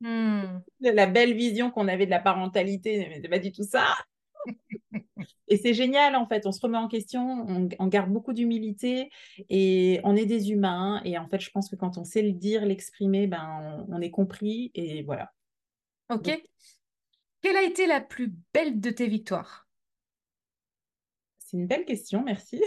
mmh. 0.00 0.60
la 0.80 1.06
belle 1.06 1.34
vision 1.34 1.70
qu'on 1.70 1.88
avait 1.88 2.06
de 2.06 2.10
la 2.10 2.20
parentalité, 2.20 3.06
mais 3.08 3.20
c'est 3.22 3.28
pas 3.28 3.38
du 3.38 3.52
tout 3.52 3.64
ça. 3.64 3.86
et 5.48 5.56
c'est 5.56 5.74
génial, 5.74 6.16
en 6.16 6.26
fait. 6.26 6.46
On 6.46 6.52
se 6.52 6.60
remet 6.60 6.78
en 6.78 6.88
question, 6.88 7.68
on, 7.78 7.86
garde 7.86 8.10
beaucoup 8.10 8.32
d'humilité 8.32 9.10
et 9.48 10.00
on 10.04 10.16
est 10.16 10.26
des 10.26 10.52
humains. 10.52 11.00
Et 11.04 11.18
en 11.18 11.28
fait, 11.28 11.40
je 11.40 11.50
pense 11.50 11.68
que 11.68 11.76
quand 11.76 11.98
on 11.98 12.04
sait 12.04 12.22
le 12.22 12.32
dire, 12.32 12.64
l'exprimer, 12.64 13.26
ben, 13.26 13.86
on, 13.88 14.00
est 14.00 14.10
compris 14.10 14.70
et 14.74 15.02
voilà. 15.02 15.32
Ok. 16.08 16.30
Quelle 17.42 17.56
a 17.56 17.62
été 17.62 17.86
la 17.86 18.00
plus 18.00 18.32
belle 18.52 18.80
de 18.80 18.90
tes 18.90 19.06
victoires? 19.06 19.66
C'est 21.38 21.56
une 21.56 21.66
belle 21.66 21.84
question, 21.84 22.22
merci. 22.22 22.62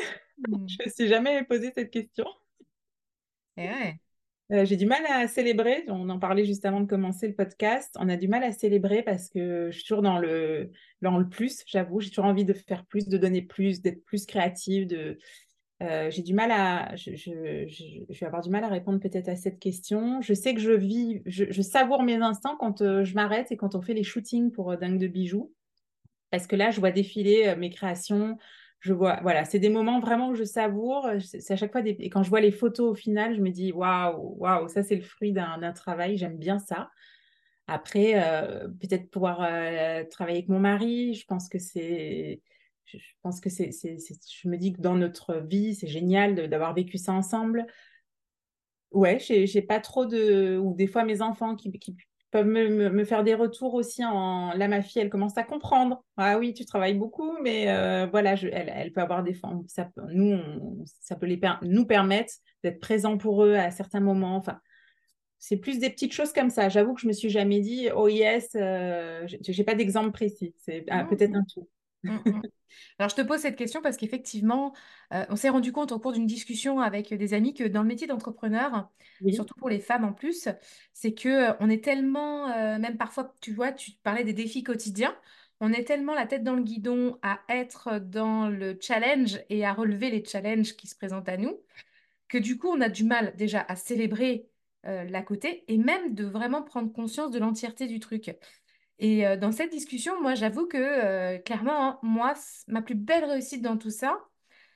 Hmm. 0.48 0.68
je 0.68 0.78
ne 0.80 0.86
me 0.86 0.90
suis 0.90 1.08
jamais 1.08 1.44
posé 1.44 1.72
cette 1.74 1.92
question. 1.92 2.26
Et 3.56 3.66
eh 3.66 3.70
ouais. 3.70 4.00
Euh, 4.52 4.66
j'ai 4.66 4.76
du 4.76 4.86
mal 4.86 5.04
à 5.08 5.28
célébrer. 5.28 5.84
On 5.88 6.10
en 6.10 6.20
parlait 6.20 6.46
juste 6.46 6.66
avant 6.66 6.82
de 6.82 6.86
commencer 6.86 7.28
le 7.28 7.34
podcast. 7.34 7.96
On 8.00 8.10
a 8.10 8.18
du 8.18 8.28
mal 8.28 8.44
à 8.44 8.52
célébrer 8.52 9.02
parce 9.02 9.30
que 9.30 9.70
je 9.72 9.78
suis 9.78 9.86
toujours 9.86 10.02
dans 10.02 10.20
le, 10.20 10.72
dans 11.02 11.18
le 11.18 11.30
plus, 11.30 11.64
j'avoue. 11.66 12.02
J'ai 12.02 12.10
toujours 12.10 12.26
envie 12.26 12.46
de 12.46 12.54
faire 12.54 12.86
plus, 12.86 13.08
de 13.08 13.18
donner 13.18 13.42
plus, 13.42 13.82
d'être 13.82 14.04
plus 14.04 14.26
créative. 14.26 14.88
De... 14.88 15.18
Euh, 15.82 16.10
j'ai 16.12 16.24
du 16.24 16.34
mal 16.34 16.52
à. 16.52 16.94
Je, 16.96 17.10
vais 18.10 18.26
avoir 18.26 18.42
du 18.42 18.50
mal 18.50 18.64
à 18.66 18.68
répondre 18.68 19.00
peut-être 19.00 19.30
à 19.30 19.38
cette 19.38 19.60
question. 19.60 20.22
Je 20.22 20.34
sais 20.34 20.54
que 20.54 20.62
je 20.62 20.72
vis, 20.72 21.22
je, 21.26 21.62
savoure 21.62 22.04
mes 22.04 22.16
instants 22.16 22.58
quand 22.60 22.82
euh, 22.82 23.06
je 23.06 23.16
m'arrête 23.16 23.52
et 23.52 23.58
quand 23.58 23.76
on 23.76 23.82
fait 23.82 23.94
les 23.94 24.04
shootings 24.04 24.52
pour 24.52 24.78
Dingue 24.78 25.00
de 25.00 25.08
bijoux. 25.08 25.54
Parce 26.32 26.48
que 26.48 26.56
là, 26.56 26.70
je 26.70 26.80
vois 26.80 26.92
défiler 26.92 27.56
mes 27.56 27.70
créations 27.70 28.38
je 28.84 28.92
vois, 28.92 29.20
voilà, 29.22 29.46
c'est 29.46 29.60
des 29.60 29.70
moments 29.70 30.02
vraiment 30.02 30.30
que 30.30 30.36
je 30.38 30.44
savoure. 30.44 31.10
C'est 31.22 31.54
à 31.54 31.56
chaque 31.56 31.72
fois 31.72 31.82
des... 31.82 31.96
Et 32.00 32.10
quand 32.10 32.22
je 32.22 32.30
vois 32.30 32.42
les 32.42 32.52
photos 32.52 32.92
au 32.92 32.96
final, 32.96 33.34
je 33.34 33.40
me 33.40 33.50
dis 33.50 33.72
waouh, 33.72 34.36
waouh, 34.38 34.68
ça 34.68 34.84
c'est 34.84 34.98
le 34.98 35.02
fruit 35.02 35.32
d'un 35.32 35.72
travail. 35.72 36.18
J'aime 36.18 36.38
bien 36.38 36.60
ça. 36.60 36.92
Après, 37.68 38.22
euh, 38.22 38.68
peut-être 38.68 39.10
pouvoir 39.10 39.42
euh, 39.42 40.04
travailler 40.12 40.40
avec 40.40 40.50
mon 40.50 40.60
mari, 40.60 41.14
je 41.14 41.26
pense 41.26 41.48
que 41.48 41.60
c'est. 41.60 42.42
Je 42.86 42.98
pense 43.22 43.40
que 43.40 43.50
c'est. 43.50 43.70
Je 43.72 44.50
me 44.50 44.58
dis 44.58 44.74
que 44.74 44.82
dans 44.82 44.96
notre 44.96 45.38
vie, 45.38 45.76
c'est 45.76 45.88
génial 45.88 46.50
d'avoir 46.50 46.74
vécu 46.74 46.98
ça 46.98 47.14
ensemble. 47.14 47.66
Ouais, 48.92 49.18
j'ai 49.18 49.62
pas 49.62 49.80
trop 49.80 50.06
de. 50.06 50.58
Ou 50.58 50.76
des 50.76 50.88
fois, 50.88 51.06
mes 51.06 51.22
enfants 51.22 51.56
qui 51.56 51.72
peuvent 52.34 52.48
me, 52.48 53.06
faire 53.06 53.24
des 53.24 53.36
retours 53.36 53.76
aussi. 53.76 54.04
En... 54.04 54.54
Là, 54.54 54.68
ma 54.68 54.82
fille, 54.82 55.04
elle 55.04 55.12
commence 55.12 55.38
à 55.38 55.44
comprendre. 55.44 56.04
Ah 56.18 56.40
oui, 56.40 56.56
tu 56.56 56.66
travailles 56.66 56.96
beaucoup, 56.96 57.38
mais 57.44 57.70
euh, 57.70 58.08
voilà, 58.08 58.36
je, 58.36 58.48
elle, 58.48 58.92
peut 58.92 59.02
avoir 59.02 59.22
des 59.24 59.36
formes. 59.36 59.64
Ça, 59.68 59.92
nous, 60.12 60.40
ça 61.00 61.16
peut 61.16 61.28
les 61.28 61.40
nous 61.62 61.86
permettre 61.86 62.34
d'être 62.64 62.80
présents 62.80 63.20
pour 63.20 63.46
eux 63.46 63.54
à 63.54 63.70
certains 63.70 64.00
moments. 64.00 64.36
Enfin, 64.36 64.60
c'est 65.38 65.58
plus 65.58 65.78
des 65.78 65.92
petites 65.92 66.14
choses 66.14 66.34
comme 66.34 66.50
ça. 66.50 66.70
J'avoue 66.70 66.96
que 66.96 67.02
je 67.02 67.08
me 67.08 67.14
suis 67.14 67.30
jamais 67.30 67.60
dit, 67.60 67.90
oh 67.96 68.08
yes, 68.08 68.50
euh, 68.56 69.28
j'ai 69.28 69.64
pas 69.64 69.76
d'exemple 69.76 70.12
précis. 70.12 70.56
C'est 70.58 70.86
ah, 70.90 71.06
peut-être 71.06 71.36
un 71.36 71.44
tout. 71.54 71.70
Mmh, 72.04 72.18
mmh. 72.26 72.42
Alors, 73.00 73.10
je 73.10 73.16
te 73.16 73.22
pose 73.22 73.40
cette 73.40 73.56
question 73.56 73.82
parce 73.82 73.98
qu'effectivement, 73.98 74.74
euh, 75.14 75.26
on 75.30 75.36
s'est 75.36 75.50
rendu 75.50 75.72
compte 75.72 75.92
au 75.92 76.00
cours 76.00 76.14
d'une 76.14 76.26
discussion 76.26 76.80
avec 76.80 77.14
des 77.14 77.34
amis 77.34 77.54
que 77.54 77.64
dans 77.64 77.82
le 77.82 77.88
métier 77.88 78.08
d'entrepreneur, 78.08 78.90
surtout 79.30 79.54
pour 79.56 79.70
les 79.70 79.80
femmes 79.80 80.04
en 80.04 80.14
plus, 80.14 80.50
c'est 80.94 81.14
que 81.14 81.30
euh, 81.30 81.54
on 81.60 81.70
est 81.70 81.84
tellement, 81.84 82.50
euh, 82.50 82.80
même 82.80 82.98
parfois, 82.98 83.34
tu 83.42 83.54
vois, 83.54 83.72
tu 83.72 83.92
parlais 84.04 84.24
des 84.24 84.34
défis 84.34 84.64
quotidiens, 84.64 85.16
on 85.60 85.72
est 85.72 85.86
tellement 85.86 86.14
la 86.14 86.26
tête 86.28 86.44
dans 86.44 86.56
le 86.56 86.64
guidon 86.64 87.18
à 87.22 87.40
être 87.48 88.00
dans 88.00 88.50
le 88.50 88.78
challenge 88.82 89.40
et 89.50 89.66
à 89.66 89.74
relever 89.74 90.10
les 90.10 90.24
challenges 90.26 90.76
qui 90.76 90.88
se 90.88 90.96
présentent 90.96 91.30
à 91.30 91.38
nous, 91.38 91.58
que 92.28 92.38
du 92.38 92.58
coup, 92.58 92.68
on 92.68 92.82
a 92.82 92.90
du 92.90 93.06
mal 93.06 93.34
déjà 93.38 93.66
à 93.68 93.76
célébrer 93.76 94.48
la 94.84 95.22
côté 95.22 95.64
et 95.70 95.78
même 95.78 96.14
de 96.14 96.26
vraiment 96.26 96.62
prendre 96.62 96.92
conscience 96.92 97.32
de 97.32 97.40
l'entièreté 97.40 97.88
du 97.88 98.02
truc. 98.02 98.36
Et 99.00 99.26
euh, 99.26 99.38
dans 99.38 99.52
cette 99.52 99.72
discussion, 99.72 100.22
moi, 100.22 100.36
j'avoue 100.36 100.68
que 100.68 100.78
euh, 100.78 101.38
clairement, 101.40 101.84
hein, 101.84 102.00
moi, 102.04 102.34
ma 102.68 102.82
plus 102.82 102.96
belle 102.96 103.26
réussite 103.26 103.62
dans 103.62 103.78
tout 103.78 103.90
ça, 103.90 104.18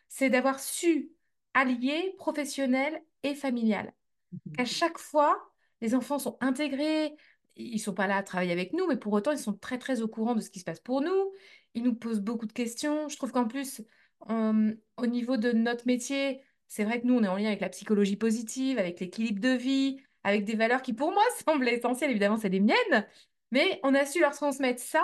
c'est 0.09 0.29
d'avoir 0.29 0.59
su 0.59 1.11
allier 1.53 2.15
professionnel 2.17 3.01
et 3.23 3.35
familial. 3.35 3.93
Mmh 4.31 4.51
Qu'à 4.53 4.65
chaque 4.65 4.97
fois, 4.97 5.37
les 5.81 5.95
enfants 5.95 6.19
sont 6.19 6.37
intégrés, 6.41 7.15
ils 7.55 7.79
sont 7.79 7.93
pas 7.93 8.07
là 8.07 8.17
à 8.17 8.23
travailler 8.23 8.51
avec 8.51 8.73
nous, 8.73 8.87
mais 8.87 8.97
pour 8.97 9.13
autant, 9.13 9.31
ils 9.31 9.37
sont 9.37 9.53
très, 9.53 9.77
très 9.77 10.01
au 10.01 10.07
courant 10.07 10.35
de 10.35 10.41
ce 10.41 10.49
qui 10.49 10.59
se 10.59 10.65
passe 10.65 10.79
pour 10.79 11.01
nous. 11.01 11.31
Ils 11.73 11.83
nous 11.83 11.95
posent 11.95 12.21
beaucoup 12.21 12.45
de 12.45 12.53
questions. 12.53 13.07
Je 13.09 13.17
trouve 13.17 13.31
qu'en 13.31 13.47
plus, 13.47 13.81
au 14.21 15.05
niveau 15.05 15.37
de 15.37 15.51
notre 15.51 15.87
métier, 15.87 16.41
c'est 16.67 16.83
vrai 16.83 17.01
que 17.01 17.07
nous, 17.07 17.15
on 17.15 17.23
est 17.23 17.27
en 17.27 17.37
lien 17.37 17.47
avec 17.47 17.61
la 17.61 17.69
psychologie 17.69 18.17
positive, 18.17 18.77
avec 18.77 18.99
l'équilibre 18.99 19.39
de 19.39 19.55
vie, 19.55 19.99
avec 20.23 20.43
des 20.43 20.55
valeurs 20.55 20.81
qui, 20.81 20.93
pour 20.93 21.11
moi, 21.11 21.23
semblent 21.45 21.67
essentielles. 21.67 22.11
Évidemment, 22.11 22.37
c'est 22.37 22.49
les 22.49 22.59
miennes, 22.59 23.07
mais 23.51 23.79
on 23.83 23.93
a 23.93 24.05
su 24.05 24.19
leur 24.19 24.33
transmettre 24.33 24.81
ça 24.81 25.03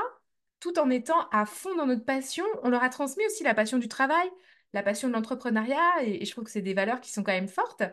tout 0.60 0.80
en 0.80 0.90
étant 0.90 1.28
à 1.32 1.46
fond 1.46 1.76
dans 1.76 1.86
notre 1.86 2.06
passion. 2.06 2.46
On 2.64 2.70
leur 2.70 2.84
a 2.84 2.90
transmis 2.90 3.26
aussi 3.26 3.44
la 3.44 3.54
passion 3.54 3.78
du 3.78 3.88
travail, 3.88 4.30
la 4.74 4.82
passion 4.84 5.08
de 5.08 5.14
l'entrepreneuriat, 5.14 6.04
et, 6.04 6.24
je 6.24 6.32
trouve 6.32 6.46
que 6.46 6.52
c'est 6.52 6.62
des 6.62 6.74
valeurs 6.74 7.02
qui 7.02 7.12
sont 7.12 7.24
quand 7.24 7.34
même 7.34 7.50
fortes. 7.50 7.84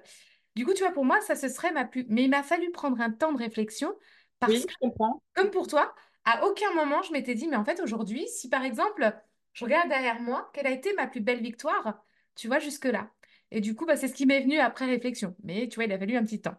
Du 0.57 0.65
coup, 0.65 0.73
tu 0.73 0.83
vois, 0.83 0.93
pour 0.93 1.05
moi, 1.05 1.21
ça, 1.21 1.35
ce 1.35 1.49
serait 1.49 1.73
ma 1.73 1.85
plus... 1.85 2.07
Mais 2.09 2.25
il 2.25 2.31
m'a 2.31 2.43
fallu 2.43 2.71
prendre 2.71 3.01
un 3.01 3.11
temps 3.11 3.33
de 3.33 3.39
réflexion 3.39 3.95
parce 4.39 4.53
oui, 4.53 4.65
je 4.69 4.77
comprends. 4.81 5.23
comme 5.35 5.51
pour 5.51 5.67
toi, 5.67 5.95
à 6.25 6.47
aucun 6.47 6.73
moment, 6.75 7.03
je 7.03 7.13
m'étais 7.13 7.35
dit, 7.35 7.47
mais 7.49 7.57
en 7.57 7.65
fait, 7.65 7.81
aujourd'hui, 7.81 8.27
si 8.29 8.49
par 8.49 8.65
exemple, 8.65 9.13
je 9.53 9.65
regarde 9.65 9.89
derrière 9.89 10.21
moi, 10.21 10.51
quelle 10.55 10.67
a 10.67 10.71
été 10.71 10.93
ma 10.95 11.07
plus 11.07 11.21
belle 11.21 11.43
victoire, 11.43 12.03
tu 12.35 12.47
vois, 12.47 12.59
jusque-là? 12.59 13.11
Et 13.51 13.61
du 13.61 13.75
coup, 13.75 13.85
bah, 13.85 13.97
c'est 13.97 14.09
ce 14.09 14.15
qui 14.15 14.27
m'est 14.27 14.41
venu 14.41 14.59
après 14.59 14.87
réflexion. 14.87 15.35
Mais 15.43 15.69
tu 15.69 15.77
vois, 15.77 15.85
il 15.85 15.93
a 15.93 15.99
fallu 15.99 16.17
un 16.17 16.25
petit 16.25 16.41
temps. 16.41 16.57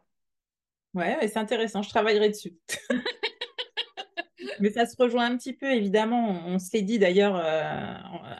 Ouais, 0.93 1.17
c'est 1.27 1.38
intéressant, 1.38 1.81
je 1.81 1.89
travaillerai 1.89 2.29
dessus. 2.29 2.53
Mais 4.60 4.72
ça 4.72 4.86
se 4.86 4.96
rejoint 4.98 5.25
un 5.31 5.38
petit 5.38 5.53
peu, 5.53 5.72
évidemment. 5.72 6.43
On, 6.46 6.60
se 6.60 6.70
l'est 6.74 6.81
dit 6.81 7.00
d'ailleurs 7.00 7.36
euh, 7.36 7.93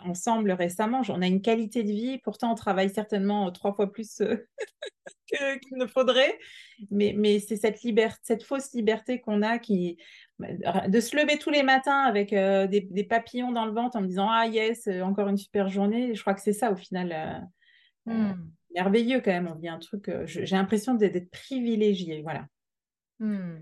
ensemble 0.06 0.51
récemment. 0.51 1.01
On 1.10 1.22
a 1.22 1.27
une 1.27 1.41
qualité 1.41 1.84
de 1.84 1.91
vie, 1.91 2.18
pourtant 2.20 2.51
on 2.51 2.56
travaille 2.56 2.89
certainement 2.89 3.51
trois 3.51 3.74
fois 3.74 3.91
plus 3.91 4.22
euh, 4.22 4.36
qu'il 5.27 5.77
ne 5.77 5.86
faudrait. 5.86 6.38
Mais, 6.89 7.13
mais 7.18 7.39
c'est 7.39 7.56
cette, 7.56 7.82
liberté, 7.84 8.20
cette 8.24 8.44
fausse 8.44 8.74
liberté 8.74 9.22
qu'on 9.22 9.41
a 9.41 9.60
qui, 9.60 9.98
de 10.39 11.00
se 11.00 11.15
lever 11.15 11.38
tous 11.38 11.51
les 11.51 11.63
matins 11.63 12.01
avec 12.01 12.34
euh, 12.34 12.68
des, 12.68 13.03
papillons 13.03 13.51
dans 13.51 13.65
le 13.65 13.74
ventre 13.74 13.98
en 13.98 14.01
me 14.01 14.08
disant 14.08 14.30
Ah 14.30 14.48
yes, 14.48 14.88
encore 15.03 15.27
une 15.27 15.38
super 15.38 15.70
journée. 15.70 16.15
Je 16.15 16.22
crois 16.22 16.34
que 16.34 16.41
c'est 16.41 16.53
ça 16.53 16.72
au 16.72 16.75
final. 16.75 17.48
Hmm. 18.06 18.34
merveilleux 18.74 19.22
quand 19.22 19.32
même. 19.32 19.48
On 19.48 19.56
vit 19.56 19.70
un 19.70 19.80
truc. 19.80 20.10
J'ai 20.25 20.56
l'impression 20.56 20.96
d'être 20.96 21.30
privilégié. 21.30 22.22
Voilà. 22.22 22.48
Hmm. 23.20 23.60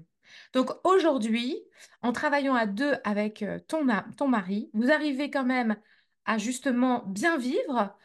Donc 0.53 0.69
aujourd'hui, 0.86 1.57
en 2.01 2.12
travaillant 2.12 2.55
à 2.55 2.65
deux 2.65 2.93
avec 3.03 3.41
euh, 3.43 3.59
ton, 3.67 3.83
mari, 4.27 4.69
vous 4.74 4.91
arrivez 4.91 5.29
quand 5.31 5.45
même 5.45 5.77
à 6.25 6.38
justement 6.38 7.03
bien 7.07 7.38
vivre 7.38 7.95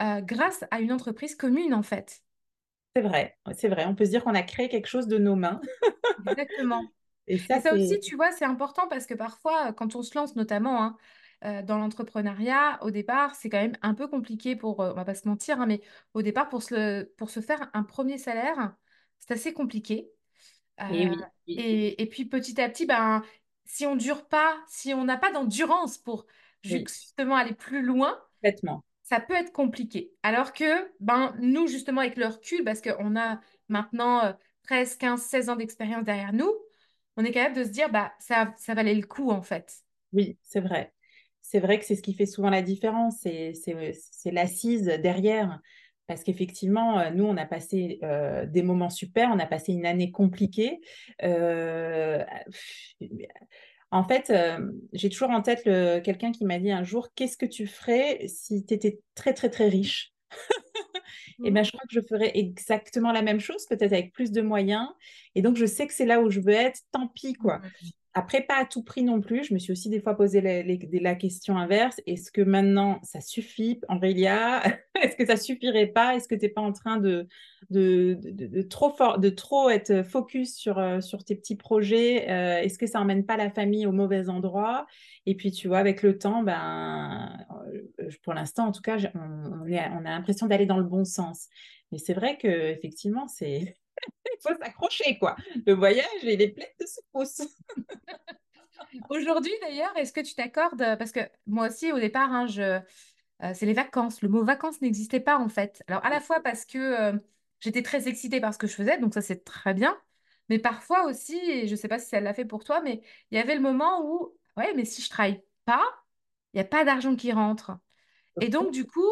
euh, 0.00 0.20
grâce 0.20 0.64
à 0.70 0.80
une 0.80 0.92
entreprise 0.92 1.34
commune 1.36 1.74
en 1.74 1.82
fait. 1.82 2.22
C'est 2.94 3.02
vrai, 3.02 3.38
c'est 3.56 3.68
vrai. 3.68 3.86
On 3.86 3.94
peut 3.94 4.04
se 4.04 4.10
dire 4.10 4.22
qu'on 4.22 4.34
a 4.34 4.42
créé 4.42 4.68
quelque 4.68 4.86
chose 4.86 5.06
de 5.08 5.18
nos 5.18 5.34
mains. 5.34 5.60
Exactement. 6.18 6.92
Et 7.26 7.38
Et 7.52 7.60
ça, 7.60 7.74
aussi, 7.74 8.00
tu 8.00 8.16
vois, 8.16 8.32
c'est 8.32 8.44
important 8.44 8.88
parce 8.88 9.06
que 9.06 9.14
parfois, 9.14 9.72
quand 9.72 9.96
on 9.96 10.02
se 10.02 10.16
lance 10.18 10.36
notamment 10.36 10.82
hein, 10.84 10.98
euh, 11.44 11.62
dans 11.62 11.78
l'entrepreneuriat, 11.78 12.78
au 12.82 12.90
départ, 12.90 13.34
c'est 13.36 13.50
quand 13.50 13.60
même 13.60 13.76
un 13.82 13.94
peu 13.94 14.08
compliqué 14.08 14.56
pour, 14.56 14.80
on 14.80 14.94
va 14.94 15.04
pas 15.04 15.14
se 15.14 15.28
mentir, 15.28 15.60
hein, 15.60 15.66
mais 15.66 15.82
au 16.14 16.22
départ, 16.22 16.48
pour 16.48 16.62
se, 16.62 16.74
le- 16.74 17.06
pour 17.18 17.30
se 17.30 17.40
faire 17.40 17.70
un 17.74 17.82
premier 17.84 18.18
salaire, 18.18 18.76
c'est 19.18 19.32
assez 19.34 19.52
compliqué. 19.54 20.10
Et 20.88 21.06
Euh, 21.06 21.10
oui, 21.10 21.16
oui, 21.48 21.54
et, 21.56 22.02
et 22.02 22.06
puis 22.06 22.24
petit 22.24 22.60
à 22.60 22.68
petit, 22.68 22.86
ben, 22.86 23.22
si 23.64 23.86
on 23.86 23.96
dure 23.96 24.26
pas, 24.28 24.56
si 24.68 24.94
on 24.94 25.04
n'a 25.04 25.16
pas 25.16 25.32
d'endurance 25.32 25.98
pour 25.98 26.26
oui, 26.64 26.84
justement 26.88 27.36
aller 27.36 27.54
plus 27.54 27.82
loin, 27.82 28.18
ça 29.02 29.20
peut 29.20 29.34
être 29.34 29.52
compliqué. 29.52 30.12
Alors 30.22 30.52
que 30.52 30.90
ben, 31.00 31.34
nous, 31.40 31.66
justement, 31.66 32.00
avec 32.00 32.16
le 32.16 32.26
recul, 32.26 32.64
parce 32.64 32.80
qu'on 32.80 33.16
a 33.16 33.40
maintenant 33.68 34.24
euh, 34.24 34.32
13, 34.62 34.96
15, 34.96 35.22
16 35.22 35.48
ans 35.50 35.56
d'expérience 35.56 36.04
derrière 36.04 36.32
nous, 36.32 36.52
on 37.16 37.24
est 37.24 37.32
capable 37.32 37.56
de 37.56 37.64
se 37.64 37.70
dire, 37.70 37.90
bah, 37.90 38.12
ça, 38.18 38.54
ça 38.56 38.74
valait 38.74 38.94
le 38.94 39.06
coup, 39.06 39.30
en 39.30 39.42
fait. 39.42 39.82
Oui, 40.12 40.38
c'est 40.42 40.60
vrai. 40.60 40.92
C'est 41.40 41.60
vrai 41.60 41.78
que 41.78 41.84
c'est 41.84 41.96
ce 41.96 42.02
qui 42.02 42.14
fait 42.14 42.26
souvent 42.26 42.50
la 42.50 42.62
différence, 42.62 43.18
c'est 43.20 43.52
l'assise 44.26 44.84
derrière. 44.84 45.60
Parce 46.12 46.24
qu'effectivement, 46.24 46.98
euh, 46.98 47.10
nous, 47.10 47.24
on 47.24 47.38
a 47.38 47.46
passé 47.46 47.98
euh, 48.02 48.44
des 48.44 48.62
moments 48.62 48.90
super, 48.90 49.30
on 49.32 49.38
a 49.38 49.46
passé 49.46 49.72
une 49.72 49.86
année 49.86 50.10
compliquée. 50.10 50.80
Euh, 51.22 52.22
en 53.90 54.04
fait, 54.04 54.28
euh, 54.28 54.58
j'ai 54.92 55.08
toujours 55.08 55.30
en 55.30 55.40
tête 55.40 55.64
quelqu'un 55.64 56.30
qui 56.30 56.44
m'a 56.44 56.58
dit 56.58 56.70
un 56.70 56.84
jour, 56.84 57.08
qu'est-ce 57.14 57.38
que 57.38 57.46
tu 57.46 57.66
ferais 57.66 58.26
si 58.28 58.66
tu 58.66 58.74
étais 58.74 59.00
très, 59.14 59.32
très, 59.32 59.48
très 59.48 59.68
riche? 59.68 60.12
Eh 61.44 61.50
Mhm. 61.50 61.54
ben, 61.54 61.64
je 61.64 61.70
crois 61.72 61.80
que 61.88 61.94
je 61.94 62.00
ferais 62.06 62.32
exactement 62.34 63.10
la 63.10 63.22
même 63.22 63.40
chose, 63.40 63.66
peut-être 63.66 63.92
avec 63.92 64.12
plus 64.12 64.32
de 64.32 64.42
moyens. 64.42 64.86
Et 65.34 65.40
donc, 65.40 65.56
je 65.56 65.64
sais 65.64 65.86
que 65.86 65.94
c'est 65.94 66.06
là 66.06 66.20
où 66.20 66.30
je 66.30 66.40
veux 66.40 66.52
être, 66.52 66.80
tant 66.90 67.08
pis, 67.08 67.32
quoi. 67.32 67.60
Après, 68.14 68.42
pas 68.42 68.56
à 68.60 68.64
tout 68.66 68.82
prix 68.82 69.02
non 69.02 69.22
plus. 69.22 69.44
Je 69.44 69.54
me 69.54 69.58
suis 69.58 69.72
aussi 69.72 69.88
des 69.88 70.00
fois 70.00 70.14
posé 70.14 70.42
la, 70.42 71.14
question 71.14 71.56
inverse. 71.56 72.00
Est-ce 72.06 72.30
que 72.30 72.42
maintenant, 72.42 73.00
ça 73.02 73.22
suffit, 73.22 73.80
Aurélia? 73.88 74.62
Est-ce 75.02 75.16
que 75.16 75.24
ça 75.24 75.36
suffirait 75.36 75.86
pas? 75.86 76.14
Est-ce 76.14 76.28
que 76.28 76.34
tu 76.34 76.42
n'es 76.42 76.48
pas 76.50 76.60
en 76.60 76.72
train 76.72 76.98
de, 76.98 77.26
de, 77.70 78.18
de, 78.22 78.46
de- 78.46 78.62
trop 78.62 78.90
fort, 78.90 79.18
de 79.18 79.30
trop 79.30 79.70
être 79.70 80.02
focus 80.02 80.54
sur, 80.54 80.78
euh, 80.78 81.00
sur 81.00 81.24
tes 81.24 81.34
petits 81.34 81.56
projets? 81.56 82.30
Euh, 82.30 82.60
est-ce 82.60 82.78
que 82.78 82.86
ça 82.86 83.00
emmène 83.00 83.24
pas 83.24 83.38
la 83.38 83.50
famille 83.50 83.86
au 83.86 83.92
mauvais 83.92 84.28
endroit? 84.28 84.86
Et 85.24 85.34
puis, 85.34 85.50
tu 85.50 85.68
vois, 85.68 85.78
avec 85.78 86.02
le 86.02 86.18
temps, 86.18 86.42
ben, 86.42 87.34
euh, 88.00 88.10
pour 88.22 88.34
l'instant, 88.34 88.66
en 88.66 88.72
tout 88.72 88.82
cas, 88.82 88.98
on, 89.14 89.62
on 89.62 89.72
a 89.72 90.10
l'impression 90.10 90.46
d'aller 90.46 90.66
dans 90.66 90.78
le 90.78 90.84
bon 90.84 91.04
sens. 91.06 91.48
Mais 91.92 91.98
c'est 91.98 92.14
vrai 92.14 92.36
que 92.36 92.48
effectivement, 92.48 93.26
c'est 93.26 93.76
il 94.06 94.40
faut 94.40 94.54
s'accrocher, 94.58 95.18
quoi. 95.18 95.36
Le 95.66 95.74
voyage, 95.74 96.06
il 96.22 96.40
est 96.40 96.48
plein 96.48 96.66
de 96.80 96.86
secousses. 96.86 97.42
Aujourd'hui, 99.10 99.52
d'ailleurs, 99.60 99.96
est-ce 99.96 100.12
que 100.12 100.20
tu 100.20 100.34
t'accordes, 100.34 100.96
parce 100.98 101.12
que 101.12 101.20
moi 101.46 101.68
aussi, 101.68 101.92
au 101.92 101.98
départ, 101.98 102.32
hein, 102.32 102.46
je, 102.46 102.80
euh, 103.42 103.52
c'est 103.54 103.66
les 103.66 103.72
vacances. 103.72 104.22
Le 104.22 104.28
mot 104.28 104.44
vacances 104.44 104.80
n'existait 104.80 105.20
pas, 105.20 105.38
en 105.38 105.48
fait. 105.48 105.82
Alors, 105.88 106.04
à 106.04 106.10
la 106.10 106.20
fois 106.20 106.40
parce 106.40 106.64
que 106.64 106.78
euh, 106.78 107.18
j'étais 107.60 107.82
très 107.82 108.08
excitée 108.08 108.40
par 108.40 108.54
ce 108.54 108.58
que 108.58 108.66
je 108.66 108.74
faisais, 108.74 108.98
donc 108.98 109.14
ça, 109.14 109.20
c'est 109.22 109.44
très 109.44 109.74
bien. 109.74 109.96
Mais 110.48 110.58
parfois 110.58 111.04
aussi, 111.06 111.36
et 111.38 111.66
je 111.66 111.72
ne 111.72 111.76
sais 111.76 111.88
pas 111.88 111.98
si 111.98 112.08
ça 112.08 112.20
l'a 112.20 112.34
fait 112.34 112.44
pour 112.44 112.64
toi, 112.64 112.80
mais 112.82 113.02
il 113.30 113.38
y 113.38 113.40
avait 113.40 113.54
le 113.54 113.60
moment 113.60 114.04
où, 114.04 114.36
ouais, 114.56 114.74
mais 114.74 114.84
si 114.84 115.02
je 115.02 115.08
travaille 115.10 115.42
pas, 115.64 115.84
il 116.52 116.58
n'y 116.58 116.60
a 116.62 116.64
pas 116.64 116.84
d'argent 116.84 117.16
qui 117.16 117.32
rentre. 117.32 117.72
Et 118.40 118.48
donc, 118.48 118.72
du 118.72 118.86
coup, 118.86 119.06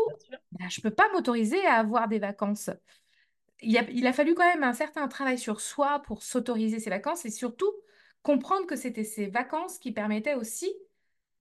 bah, 0.52 0.66
je 0.68 0.81
ne 0.81 0.83
peux 0.83 0.94
pas 0.94 1.11
m'autoriser 1.12 1.64
à 1.66 1.74
avoir 1.74 2.09
des 2.09 2.18
vacances. 2.18 2.70
Il 3.62 3.77
a, 3.79 3.83
il 3.90 4.07
a 4.07 4.12
fallu 4.12 4.35
quand 4.35 4.44
même 4.46 4.64
un 4.64 4.73
certain 4.73 5.07
travail 5.09 5.38
sur 5.38 5.61
soi 5.61 6.01
pour 6.03 6.23
s'autoriser 6.23 6.81
ces 6.81 6.90
vacances 6.90 7.25
et 7.25 7.31
surtout 7.31 7.70
comprendre 8.23 8.66
que 8.66 8.77
c'était 8.77 9.05
ces 9.05 9.27
vacances 9.29 9.79
qui 9.79 9.92
permettaient 9.92 10.35
aussi 10.35 10.73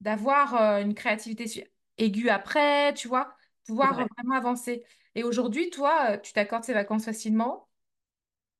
d'avoir 0.00 0.54
euh, 0.56 0.82
une 0.82 0.94
créativité 0.94 1.68
aiguë 1.98 2.30
après, 2.30 2.94
tu 2.94 3.08
vois, 3.08 3.34
pouvoir 3.66 3.94
vrai. 3.94 4.06
vraiment 4.18 4.36
avancer. 4.36 4.84
Et 5.14 5.24
aujourd'hui, 5.24 5.70
toi, 5.70 6.12
euh, 6.12 6.18
tu 6.18 6.32
t'accordes 6.32 6.64
ces 6.64 6.74
vacances 6.74 7.04
facilement? 7.06 7.68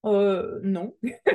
Euh, 0.05 0.61
non. 0.62 0.94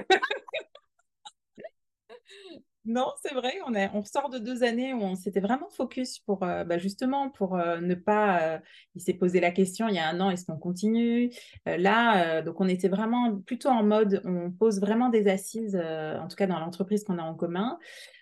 Non, 2.88 3.08
c'est 3.24 3.34
vrai, 3.34 3.56
on 3.66 3.74
est, 3.74 3.90
on 3.96 4.04
sort 4.04 4.30
de 4.30 4.38
deux 4.38 4.64
années 4.64 4.94
où 4.94 5.02
on 5.02 5.16
s'était 5.16 5.40
vraiment 5.40 5.70
focus 5.70 6.20
pour 6.20 6.44
euh, 6.44 6.64
bah, 6.64 6.78
justement 6.78 7.32
pour 7.32 7.56
euh, 7.56 7.82
ne 7.82 7.96
pas. 7.96 8.56
euh, 8.58 8.60
il 8.94 9.02
s'est 9.02 9.16
posé 9.16 9.40
la 9.40 9.50
question 9.50 9.88
il 9.88 9.96
y 9.96 9.98
a 9.98 10.08
un 10.08 10.20
an, 10.22 10.30
est-ce 10.30 10.46
qu'on 10.46 10.58
continue? 10.60 11.32
Là, 11.66 12.44
donc 12.44 12.62
on 12.62 12.68
était 12.68 12.88
vraiment 12.88 13.36
plutôt 13.42 13.70
en 13.70 13.84
mode, 13.84 14.22
on 14.24 14.52
pose 14.52 14.80
vraiment 14.80 15.10
des 15.10 15.28
assises, 15.28 15.76
en 15.76 16.28
tout 16.28 16.36
cas 16.36 16.46
dans 16.48 16.60
l'entreprise 16.60 17.04
qu'on 17.04 17.18
a 17.18 17.24
en 17.24 17.34
commun. 17.34 17.80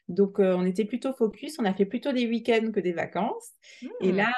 Donc 0.08 0.40
on 0.40 0.66
était 0.66 0.86
plutôt 0.86 1.14
focus, 1.14 1.58
on 1.60 1.66
a 1.66 1.74
fait 1.74 1.86
plutôt 1.86 2.14
des 2.14 2.26
week-ends 2.28 2.72
que 2.74 2.80
des 2.80 2.94
vacances. 2.94 3.52
Et 4.00 4.12
Hmm, 4.12 4.14
là, 4.14 4.32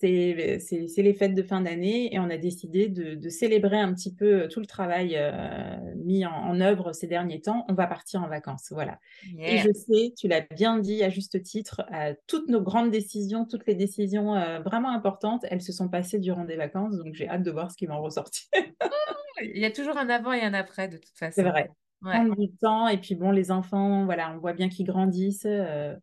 c'est 0.00 0.58
c'est- 0.60 0.88
c'est 0.88 1.02
les 1.02 1.14
fêtes 1.14 1.34
de 1.34 1.42
fin 1.42 1.60
d'année 1.60 2.14
et 2.14 2.18
on 2.18 2.30
a 2.30 2.36
décidé 2.36 2.88
de, 2.88 3.14
de 3.14 3.28
célébrer 3.28 3.78
un 3.78 3.92
petit 3.94 4.14
peu 4.14 4.48
tout 4.48 4.60
le 4.60 4.66
travail 4.66 5.16
euh, 5.16 5.76
mis 5.96 6.24
en, 6.26 6.32
en 6.32 6.60
œuvre 6.60 6.92
ces 6.92 7.06
derniers 7.06 7.40
temps. 7.40 7.64
On 7.68 7.74
va 7.74 7.86
partir 7.86 8.22
en 8.22 8.28
vacances, 8.28 8.68
voilà. 8.70 8.98
Et 9.46 9.58
je 9.58 9.68
sais, 9.72 10.12
tu 10.16 10.28
l'as 10.28 10.40
bien 10.42 10.78
dit 10.78 11.02
à 11.02 11.08
juste 11.10 11.42
titre, 11.42 11.82
euh, 11.94 12.14
toutes 12.26 12.48
nos 12.48 12.60
grandes 12.62 12.90
décisions, 12.90 13.44
toutes 13.44 13.66
les 13.66 13.74
décisions 13.74 14.34
euh, 14.34 14.60
vraiment 14.60 14.90
importantes, 14.90 15.44
elles 15.50 15.62
se 15.62 15.72
sont 15.72 15.88
passées 15.88 16.18
durant 16.18 16.44
des 16.44 16.56
vacances, 16.56 16.96
donc 16.96 17.14
j'ai 17.14 17.28
hâte 17.28 17.42
de 17.42 17.50
voir 17.50 17.70
ce 17.70 17.76
qui 17.76 17.86
va 17.86 17.94
en 17.96 18.02
ressortir. 18.02 18.42
Il 19.42 19.58
y 19.58 19.64
a 19.64 19.70
toujours 19.70 19.96
un 19.96 20.08
avant 20.08 20.32
et 20.32 20.40
un 20.42 20.54
après, 20.54 20.88
de 20.88 20.96
toute 20.96 21.16
C'est 21.30 21.42
façon. 21.42 21.42
vrai. 21.42 21.68
Prendre 22.10 22.36
du 22.36 22.50
temps, 22.56 22.88
et 22.88 22.98
puis 22.98 23.14
bon, 23.14 23.30
les 23.30 23.50
enfants, 23.50 24.04
voilà, 24.04 24.32
on 24.34 24.38
voit 24.38 24.52
bien 24.52 24.68
qu'ils 24.68 24.86
grandissent. 24.86 25.46
euh, 25.46 25.94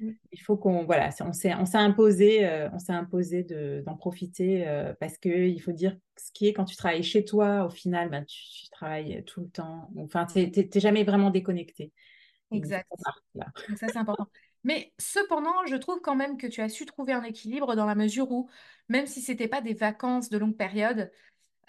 il 0.00 0.40
faut 0.40 0.56
qu'on, 0.56 0.84
voilà, 0.84 1.10
on 1.20 1.32
s'est, 1.32 1.54
on 1.54 1.66
s'est 1.66 1.76
imposé, 1.76 2.46
euh, 2.46 2.70
on 2.72 2.78
s'est 2.78 2.92
imposé 2.92 3.42
de, 3.42 3.82
d'en 3.84 3.96
profiter 3.96 4.66
euh, 4.66 4.94
parce 4.98 5.18
que 5.18 5.28
il 5.28 5.58
faut 5.60 5.72
dire 5.72 5.96
ce 6.16 6.32
qui 6.32 6.48
est 6.48 6.52
quand 6.54 6.64
tu 6.64 6.76
travailles 6.76 7.02
chez 7.02 7.24
toi, 7.24 7.66
au 7.66 7.70
final, 7.70 8.08
ben, 8.08 8.24
tu, 8.24 8.36
tu 8.62 8.70
travailles 8.70 9.22
tout 9.24 9.40
le 9.40 9.48
temps. 9.48 9.90
Enfin, 9.98 10.24
t'es, 10.24 10.50
t'es- 10.50 10.68
t'es 10.68 10.80
jamais 10.80 11.04
vraiment 11.04 11.30
déconnecté. 11.30 11.92
Exact. 12.52 12.88
là. 13.34 13.46
Ça, 13.76 13.88
c'est 13.88 13.98
important. 13.98 14.26
Mais 14.64 14.92
cependant, 14.98 15.54
je 15.66 15.76
trouve 15.76 16.00
quand 16.00 16.16
même 16.16 16.36
que 16.36 16.46
tu 16.46 16.60
as 16.60 16.68
su 16.68 16.84
trouver 16.86 17.12
un 17.12 17.22
équilibre 17.22 17.76
dans 17.76 17.86
la 17.86 17.94
mesure 17.94 18.30
où, 18.30 18.48
même 18.88 19.06
si 19.06 19.20
c'était 19.20 19.48
pas 19.48 19.60
des 19.60 19.74
vacances 19.74 20.28
de 20.30 20.38
longue 20.38 20.56
période, 20.56 21.10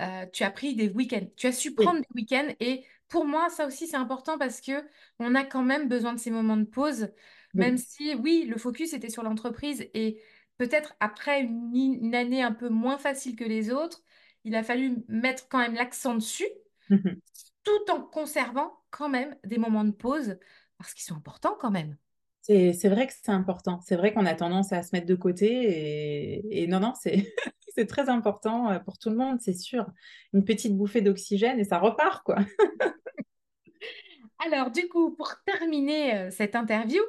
euh, 0.02 0.26
tu 0.34 0.44
as 0.44 0.52
pris 0.52 0.76
des 0.76 0.90
week-ends. 0.90 1.28
Tu 1.38 1.48
as 1.48 1.52
su 1.52 1.70
Oui. 1.78 1.86
prendre 1.86 2.00
des 2.02 2.08
week-ends 2.16 2.54
et 2.60 2.84
pour 3.12 3.26
moi, 3.26 3.50
ça 3.50 3.68
aussi, 3.68 3.88
c'est 3.88 3.98
important 3.98 4.38
parce 4.40 4.62
que 4.62 4.72
on 5.20 5.36
a 5.36 5.44
quand 5.44 5.64
même 5.64 5.90
besoin 5.90 6.14
de 6.14 6.20
ces 6.20 6.32
moments 6.32 6.58
de 6.58 6.66
pause, 6.66 7.10
même 7.58 7.78
Oui. 7.78 7.80
si, 7.80 8.16
oui, 8.16 8.46
le 8.50 8.58
focus 8.58 8.94
était 8.94 9.10
sur 9.10 9.24
l'entreprise 9.24 9.88
et 9.94 10.22
peut-être 10.58 10.96
après 11.02 11.42
une, 11.42 11.76
une 12.02 12.16
année 12.16 12.42
un 12.42 12.54
peu 12.54 12.70
moins 12.70 12.98
facile 12.98 13.36
que 13.36 13.44
les 13.44 13.72
autres, 13.72 14.02
il 14.46 14.56
a 14.56 14.64
fallu 14.64 15.04
mettre 15.10 15.50
quand 15.50 15.60
même 15.60 15.76
l'accent 15.76 16.16
dessus, 16.16 16.48
tout 17.64 17.92
en 17.92 18.02
conservant 18.02 18.82
quand 18.92 19.10
même 19.10 19.36
des 19.44 19.58
moments 19.58 19.86
de 19.86 19.92
pause 19.92 20.38
parce 20.78 20.94
qu'ils 20.94 21.04
sont 21.04 21.16
importants 21.18 21.58
quand 21.60 21.72
même. 21.72 21.98
C'est, 22.42 22.90
vrai 22.90 23.08
que 23.08 23.14
c'est 23.14 23.32
important. 23.32 23.80
C'est 23.82 23.96
vrai 23.96 24.14
qu'on 24.14 24.26
a 24.26 24.34
tendance 24.34 24.74
à 24.74 24.84
se 24.84 24.90
mettre 24.94 25.06
de 25.08 25.16
côté 25.16 25.48
et, 25.48 26.64
et 26.64 26.68
non, 26.68 26.80
non, 26.80 26.94
c'est, 27.00 27.34
c'est 27.76 27.86
très 27.86 28.10
important 28.10 28.72
euh, 28.72 28.80
pour 28.80 28.98
tout 28.98 29.10
le 29.10 29.16
monde, 29.16 29.40
c'est 29.40 29.54
sûr. 29.54 29.86
Une 30.34 30.44
petite 30.44 30.76
bouffée 30.76 31.02
d'oxygène 31.02 31.60
et 31.60 31.64
ça 31.66 31.80
repart, 31.80 32.24
quoi. 32.24 32.38
Alors, 34.54 34.72
du 34.72 34.88
coup, 34.90 35.12
pour 35.16 35.34
terminer 35.46 36.16
euh, 36.18 36.32
cette 36.32 36.56
interview, 36.56 37.02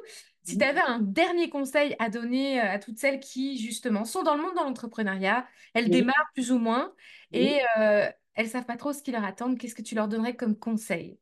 si 0.43 0.57
tu 0.57 0.63
avais 0.63 0.81
un 0.81 0.99
dernier 0.99 1.49
conseil 1.49 1.95
à 1.99 2.09
donner 2.09 2.61
euh, 2.61 2.71
à 2.71 2.79
toutes 2.79 2.97
celles 2.97 3.19
qui, 3.19 3.57
justement, 3.57 4.05
sont 4.05 4.23
dans 4.23 4.35
le 4.35 4.41
monde 4.41 4.53
de 4.53 4.59
l'entrepreneuriat, 4.59 5.47
elles 5.73 5.89
Oui, 5.89 5.89
démarrent 5.89 6.31
plus 6.33 6.51
ou 6.51 6.59
moins 6.59 6.93
et 7.33 7.59
euh, 7.79 8.09
elles 8.35 8.49
savent 8.49 8.65
pas 8.65 8.77
trop 8.77 8.93
ce 8.93 9.01
qui 9.03 9.11
leur 9.11 9.23
attend, 9.23 9.55
qu'est-ce 9.55 9.75
que 9.75 9.81
tu 9.81 9.95
leur 9.95 10.07
donnerais 10.07 10.35
comme 10.35 10.57
conseil? 10.57 11.19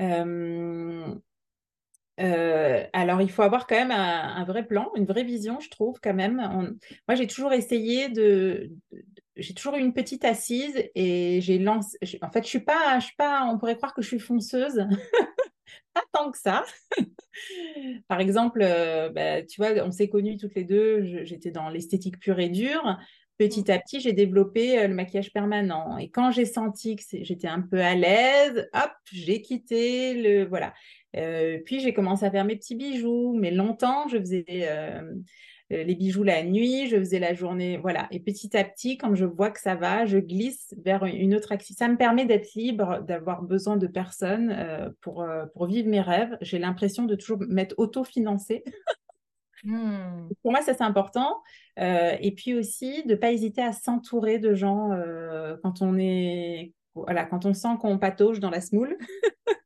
Euh, 0.00 1.14
euh, 2.20 2.86
alors, 2.92 3.20
il 3.22 3.30
faut 3.30 3.42
avoir 3.42 3.66
quand 3.66 3.74
même 3.74 3.90
un, 3.90 4.36
un 4.36 4.44
vrai 4.44 4.66
plan, 4.66 4.90
une 4.96 5.04
vraie 5.06 5.24
vision, 5.24 5.58
je 5.60 5.68
trouve, 5.70 5.98
quand 6.02 6.14
même. 6.14 6.38
On- 6.40 6.76
Moi, 7.08 7.16
j'ai 7.16 7.26
toujours 7.26 7.52
essayé 7.52 8.08
de... 8.08 8.70
de- 8.92 9.02
J'ai 9.36 9.54
toujours 9.54 9.74
eu 9.74 9.80
une 9.80 9.92
petite 9.92 10.24
assise 10.24 10.90
et 10.94 11.40
j'ai 11.40 11.58
lancé... 11.58 11.98
En 12.22 12.30
fait, 12.30 12.44
je 12.44 12.48
suis 12.48 12.60
pas, 12.60 12.98
je 13.00 13.06
suis 13.06 13.16
pas... 13.16 13.44
On 13.44 13.58
pourrait 13.58 13.76
croire 13.76 13.94
que 13.94 14.02
je 14.02 14.08
suis 14.08 14.20
fonceuse. 14.20 14.86
Pas 15.94 16.02
tant 16.12 16.30
que 16.30 16.38
ça. 16.38 16.64
Par 18.08 18.20
exemple, 18.20 18.60
euh, 18.62 19.08
bah, 19.10 19.42
tu 19.42 19.60
vois, 19.60 19.70
on 19.84 19.90
s'est 19.90 20.08
connus 20.08 20.36
toutes 20.36 20.54
les 20.54 20.64
deux. 20.64 21.24
J'étais 21.24 21.50
dans 21.50 21.68
l'esthétique 21.68 22.18
pure 22.18 22.40
et 22.40 22.48
dure. 22.48 22.98
petit 23.38 23.70
à 23.70 23.78
petit, 23.78 24.00
j'ai 24.00 24.12
développé 24.12 24.78
euh, 24.78 24.88
le 24.88 24.94
maquillage 24.94 25.32
permanent. 25.32 25.96
Et 25.98 26.10
quand 26.10 26.30
j'ai 26.30 26.46
senti 26.46 26.96
que 26.96 27.02
j'étais 27.22 27.48
un 27.48 27.60
peu 27.60 27.80
à 27.80 27.94
l'aise, 27.94 28.68
hop, 28.74 28.92
j'ai 29.12 29.40
quitté 29.40 30.14
le. 30.14 30.44
Voilà. 30.46 30.74
Euh, 31.16 31.58
puis 31.64 31.80
j'ai 31.80 31.94
commencé 31.94 32.24
à 32.24 32.30
faire 32.30 32.44
mes 32.44 32.56
petits 32.56 32.74
bijoux, 32.74 33.34
mais 33.38 33.52
longtemps, 33.52 34.08
je 34.08 34.18
faisais 34.18 34.68
les 35.82 35.94
bijoux 35.94 36.22
la 36.22 36.42
nuit, 36.42 36.88
je 36.88 36.96
faisais 36.96 37.18
la 37.18 37.34
journée, 37.34 37.78
voilà. 37.78 38.06
Et 38.10 38.20
petit 38.20 38.56
à 38.56 38.64
petit, 38.64 38.96
quand 38.96 39.14
je 39.14 39.24
vois 39.24 39.50
que 39.50 39.60
ça 39.60 39.74
va, 39.74 40.06
je 40.06 40.18
glisse 40.18 40.74
vers 40.84 41.04
une 41.04 41.34
autre 41.34 41.52
activité. 41.52 41.84
Ça 41.84 41.88
me 41.88 41.96
permet 41.96 42.24
d'être 42.24 42.54
libre, 42.54 43.00
d'avoir 43.02 43.42
besoin 43.42 43.76
de 43.76 43.86
personne 43.86 44.94
pour, 45.00 45.26
pour 45.54 45.66
vivre 45.66 45.88
mes 45.88 46.00
rêves. 46.00 46.36
J'ai 46.40 46.58
l'impression 46.58 47.04
de 47.04 47.14
toujours 47.14 47.38
m'être 47.48 47.74
autofinancée. 47.78 48.64
Mmh. 49.64 50.28
Pour 50.42 50.50
moi, 50.50 50.60
ça 50.60 50.74
c'est 50.74 50.82
important. 50.82 51.42
Euh, 51.78 52.16
et 52.20 52.32
puis 52.32 52.54
aussi, 52.54 53.02
de 53.04 53.12
ne 53.12 53.14
pas 53.16 53.32
hésiter 53.32 53.62
à 53.62 53.72
s'entourer 53.72 54.38
de 54.38 54.54
gens 54.54 54.92
euh, 54.92 55.56
quand 55.62 55.82
on 55.82 55.98
est, 55.98 56.72
voilà, 56.94 57.24
quand 57.24 57.46
on 57.46 57.54
sent 57.54 57.76
qu'on 57.80 57.98
patauge 57.98 58.40
dans 58.40 58.50
la 58.50 58.60
smoule. 58.60 58.96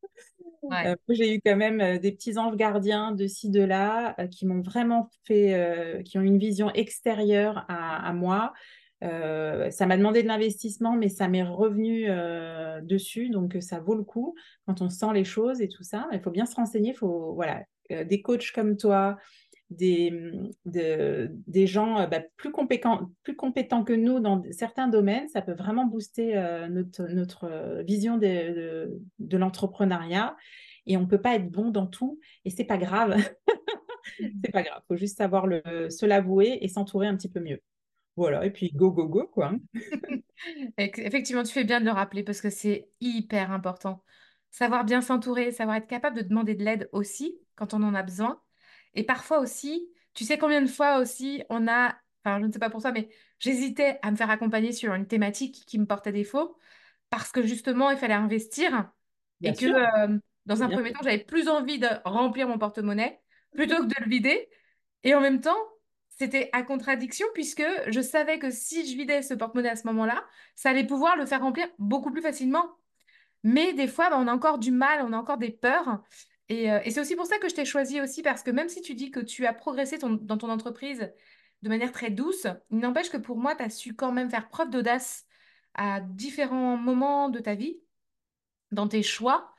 Euh, 0.64 0.96
j'ai 1.08 1.34
eu 1.34 1.40
quand 1.44 1.56
même 1.56 1.98
des 1.98 2.12
petits 2.12 2.38
anges 2.38 2.56
gardiens 2.56 3.12
de 3.12 3.26
ci, 3.26 3.50
de 3.50 3.62
là, 3.62 4.14
qui 4.30 4.46
m'ont 4.46 4.60
vraiment 4.60 5.10
fait, 5.26 6.02
qui 6.04 6.18
ont 6.18 6.22
une 6.22 6.38
vision 6.38 6.70
extérieure 6.72 7.64
à, 7.68 8.12
moi. 8.12 8.52
ça 9.00 9.86
m'a 9.86 9.96
demandé 9.96 10.22
de 10.22 10.28
l'investissement, 10.28 10.96
mais 10.96 11.08
ça 11.08 11.28
m'est 11.28 11.42
revenu 11.42 12.08
dessus, 12.82 13.30
donc 13.30 13.56
ça 13.60 13.80
vaut 13.80 13.94
le 13.94 14.04
coup 14.04 14.34
quand 14.66 14.82
on 14.82 14.88
sent 14.88 15.12
les 15.14 15.24
choses 15.24 15.60
et 15.60 15.68
tout 15.68 15.84
ça. 15.84 16.08
Il 16.12 16.20
faut 16.20 16.30
bien 16.30 16.46
se 16.46 16.54
renseigner, 16.54 16.90
il 16.90 16.96
faut 16.96 17.34
voilà, 17.34 17.64
des 17.90 18.22
coachs 18.22 18.52
comme 18.52 18.76
toi, 18.76 19.16
des, 19.70 20.32
des 20.64 21.66
gens 21.66 22.00
euh, 22.00 22.06
bah, 22.06 22.20
plus, 22.36 22.50
compétents, 22.50 23.10
plus 23.22 23.36
compétents 23.36 23.84
que 23.84 23.92
nous 23.92 24.20
dans 24.20 24.42
certains 24.50 24.88
domaines, 24.88 25.28
ça 25.28 25.42
peut 25.42 25.52
vraiment 25.52 25.84
booster 25.84 26.36
euh, 26.36 26.68
notre, 26.68 27.02
notre 27.08 27.44
euh, 27.44 27.82
vision 27.82 28.16
de, 28.16 28.98
de, 29.18 29.36
l'entrepreneuriat. 29.36 30.36
Et 30.86 30.96
on 30.96 31.02
ne 31.02 31.06
peut 31.06 31.20
pas 31.20 31.34
être 31.34 31.50
bon 31.50 31.70
dans 31.70 31.86
tout, 31.86 32.18
et 32.46 32.50
c'est 32.50 32.64
pas 32.64 32.78
grave. 32.78 33.14
c'est 34.18 34.50
pas 34.50 34.62
grave, 34.62 34.80
il 34.84 34.86
faut 34.88 34.96
juste 34.96 35.18
savoir 35.18 35.46
le, 35.46 35.90
se 35.90 36.06
l'avouer 36.06 36.58
et 36.62 36.68
s'entourer 36.68 37.06
un 37.06 37.16
petit 37.16 37.28
peu 37.28 37.40
mieux. 37.40 37.60
Voilà, 38.16 38.46
et 38.46 38.50
puis 38.50 38.72
go, 38.74 38.90
go, 38.90 39.06
go, 39.06 39.26
quoi. 39.26 39.52
Effectivement, 40.78 41.42
tu 41.42 41.52
fais 41.52 41.64
bien 41.64 41.80
de 41.80 41.84
le 41.84 41.92
rappeler 41.92 42.22
parce 42.24 42.40
que 42.40 42.50
c'est 42.50 42.88
hyper 43.00 43.52
important. 43.52 44.02
Savoir 44.50 44.84
bien 44.84 45.02
s'entourer, 45.02 45.52
savoir 45.52 45.76
être 45.76 45.86
capable 45.86 46.16
de 46.16 46.22
demander 46.22 46.54
de 46.54 46.64
l'aide 46.64 46.88
aussi 46.92 47.38
quand 47.54 47.74
on 47.74 47.82
en 47.82 47.94
a 47.94 48.02
besoin 48.02 48.40
et 48.98 49.04
parfois 49.04 49.38
aussi, 49.38 49.88
tu 50.12 50.24
sais 50.24 50.38
combien 50.38 50.60
de 50.60 50.66
fois 50.66 50.98
aussi 50.98 51.44
on 51.50 51.68
a, 51.68 51.96
enfin 52.24 52.40
je 52.40 52.46
ne 52.46 52.52
sais 52.52 52.58
pas 52.58 52.68
pour 52.68 52.82
ça, 52.82 52.90
mais 52.90 53.08
j'hésitais 53.38 54.00
à 54.02 54.10
me 54.10 54.16
faire 54.16 54.28
accompagner 54.28 54.72
sur 54.72 54.92
une 54.92 55.06
thématique 55.06 55.64
qui 55.66 55.78
me 55.78 55.86
portait 55.86 56.10
défaut 56.10 56.56
parce 57.10 57.30
que 57.30 57.42
justement 57.42 57.92
il 57.92 57.96
fallait 57.96 58.14
investir 58.14 58.90
et 59.44 59.52
que 59.52 59.66
euh, 59.66 60.18
dans 60.46 60.64
un 60.64 60.68
premier 60.68 60.92
temps 60.92 60.98
j'avais 61.04 61.22
plus 61.22 61.48
envie 61.48 61.78
de 61.78 61.86
remplir 62.04 62.48
mon 62.48 62.58
porte-monnaie 62.58 63.20
plutôt 63.52 63.76
que 63.76 63.86
de 63.86 63.94
le 64.04 64.10
vider. 64.10 64.48
Et 65.04 65.14
en 65.14 65.20
même 65.20 65.40
temps, 65.40 65.56
c'était 66.08 66.50
à 66.52 66.64
contradiction 66.64 67.28
puisque 67.34 67.64
je 67.86 68.00
savais 68.00 68.40
que 68.40 68.50
si 68.50 68.84
je 68.90 68.96
vidais 68.96 69.22
ce 69.22 69.34
porte-monnaie 69.34 69.68
à 69.68 69.76
ce 69.76 69.86
moment-là, 69.86 70.24
ça 70.56 70.70
allait 70.70 70.86
pouvoir 70.86 71.16
le 71.16 71.24
faire 71.24 71.40
remplir 71.40 71.68
beaucoup 71.78 72.10
plus 72.10 72.22
facilement. 72.22 72.66
Mais 73.44 73.74
des 73.74 73.86
fois, 73.86 74.10
bah, 74.10 74.16
on 74.18 74.26
a 74.26 74.32
encore 74.32 74.58
du 74.58 74.72
mal, 74.72 75.04
on 75.06 75.12
a 75.12 75.16
encore 75.16 75.38
des 75.38 75.52
peurs. 75.52 76.02
Euh, 76.50 76.80
et, 76.84 76.90
c'est 76.90 77.00
aussi 77.00 77.16
pour 77.16 77.26
ça 77.26 77.38
que 77.38 77.48
je 77.48 77.54
t'ai 77.54 77.64
choisi 77.64 78.00
aussi, 78.00 78.22
parce 78.22 78.42
que 78.42 78.50
même 78.50 78.68
si 78.68 78.80
tu 78.80 78.94
dis 78.94 79.10
que 79.10 79.20
tu 79.20 79.46
as 79.46 79.52
progressé 79.52 79.98
dans 79.98 80.38
ton 80.38 80.50
entreprise 80.50 81.12
de 81.62 81.68
manière 81.68 81.92
très 81.92 82.10
douce, 82.10 82.46
il 82.70 82.78
n'empêche 82.78 83.10
que 83.10 83.16
pour 83.16 83.36
moi, 83.36 83.54
tu 83.54 83.62
as 83.62 83.70
su 83.70 83.94
quand 83.94 84.12
même 84.12 84.30
faire 84.30 84.48
preuve 84.48 84.70
d'audace 84.70 85.26
à 85.74 86.00
différents 86.00 86.76
moments 86.76 87.28
de 87.28 87.38
ta 87.40 87.54
vie, 87.54 87.80
dans 88.72 88.88
tes 88.88 89.02
choix. 89.02 89.54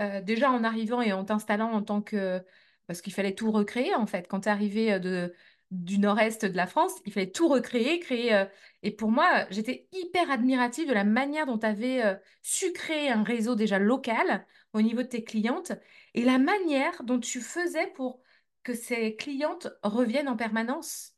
Euh, 0.00 0.20
déjà 0.20 0.50
en 0.50 0.62
arrivant 0.62 1.02
et 1.02 1.12
en 1.12 1.24
t'installant 1.24 1.72
en 1.72 1.82
tant 1.82 2.02
que... 2.02 2.42
Parce 2.86 3.02
qu'il 3.02 3.12
fallait 3.12 3.34
tout 3.34 3.50
recréer, 3.50 3.94
en 3.94 4.06
fait. 4.06 4.28
Quand 4.28 4.40
tu 4.40 4.48
es 4.48 4.52
arrivé 4.52 4.94
euh, 4.94 4.98
de, 4.98 5.34
du 5.70 5.98
nord-est 5.98 6.44
de 6.46 6.56
la 6.56 6.66
France, 6.66 6.94
il 7.04 7.12
fallait 7.12 7.30
tout 7.30 7.48
recréer, 7.48 8.00
créer. 8.00 8.46
et 8.82 8.90
pour 8.90 9.10
moi, 9.10 9.46
j'étais 9.50 9.86
hyper 9.92 10.30
admirative 10.30 10.88
de 10.88 10.94
la 10.94 11.04
manière 11.04 11.44
dont 11.44 11.58
tu 11.58 11.66
avais 11.66 12.18
su 12.42 12.72
créer 12.72 13.10
un 13.10 13.22
réseau 13.22 13.54
déjà 13.54 13.78
local 13.78 14.46
au 14.72 14.80
niveau 14.80 15.02
de 15.02 15.08
tes 15.08 15.24
clientes 15.24 15.72
et 16.14 16.24
la 16.24 16.38
manière 16.38 17.02
dont 17.04 17.20
tu 17.20 17.40
faisais 17.40 17.88
pour 17.88 18.20
que 18.62 18.74
ces 18.74 19.16
clientes 19.16 19.68
reviennent 19.82 20.28
en 20.28 20.36
permanence. 20.36 21.14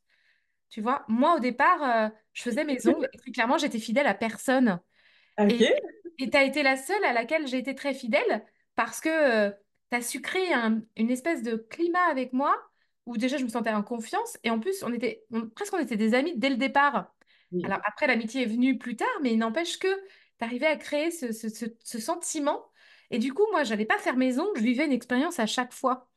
Tu 0.69 0.81
vois, 0.81 1.03
moi 1.07 1.35
au 1.35 1.39
départ, 1.39 1.83
euh, 1.83 2.09
je 2.33 2.43
faisais 2.43 2.63
mes 2.63 2.87
ongles 2.87 3.09
et 3.11 3.17
très 3.17 3.31
clairement, 3.31 3.57
j'étais 3.57 3.79
fidèle 3.79 4.07
à 4.07 4.13
personne. 4.13 4.79
Et 6.17 6.29
tu 6.29 6.37
as 6.37 6.43
été 6.43 6.63
la 6.63 6.77
seule 6.77 7.03
à 7.03 7.13
laquelle 7.13 7.47
j'ai 7.47 7.57
été 7.57 7.75
très 7.75 7.93
fidèle 7.93 8.45
parce 8.75 9.01
que 9.01 9.09
euh, 9.09 9.51
tu 9.91 9.97
as 9.97 10.01
su 10.01 10.21
créer 10.21 10.53
une 10.95 11.09
espèce 11.09 11.43
de 11.43 11.55
climat 11.55 12.05
avec 12.09 12.31
moi 12.31 12.55
où 13.05 13.17
déjà 13.17 13.37
je 13.37 13.43
me 13.43 13.49
sentais 13.49 13.71
en 13.71 13.83
confiance 13.83 14.37
et 14.43 14.49
en 14.49 14.59
plus, 14.59 14.83
on 14.83 14.93
était 14.93 15.25
presque 15.55 15.73
on 15.73 15.79
était 15.79 15.97
des 15.97 16.13
amis 16.13 16.33
dès 16.37 16.49
le 16.49 16.57
départ. 16.57 17.13
Alors 17.63 17.79
après, 17.83 18.07
l'amitié 18.07 18.43
est 18.43 18.45
venue 18.45 18.77
plus 18.77 18.95
tard, 18.95 19.07
mais 19.21 19.33
il 19.33 19.37
n'empêche 19.37 19.77
que 19.77 19.93
tu 19.93 20.45
arrivais 20.45 20.67
à 20.67 20.77
créer 20.77 21.11
ce, 21.11 21.31
ce 21.31 21.99
sentiment 21.99 22.71
et 23.11 23.19
du 23.19 23.33
coup, 23.33 23.45
moi, 23.51 23.63
je 23.63 23.71
n'allais 23.71 23.85
pas 23.85 23.97
faire 23.97 24.15
maison, 24.15 24.47
je 24.55 24.61
vivais 24.61 24.85
une 24.85 24.93
expérience 24.93 25.39
à 25.39 25.45
chaque 25.45 25.73
fois. 25.73 26.09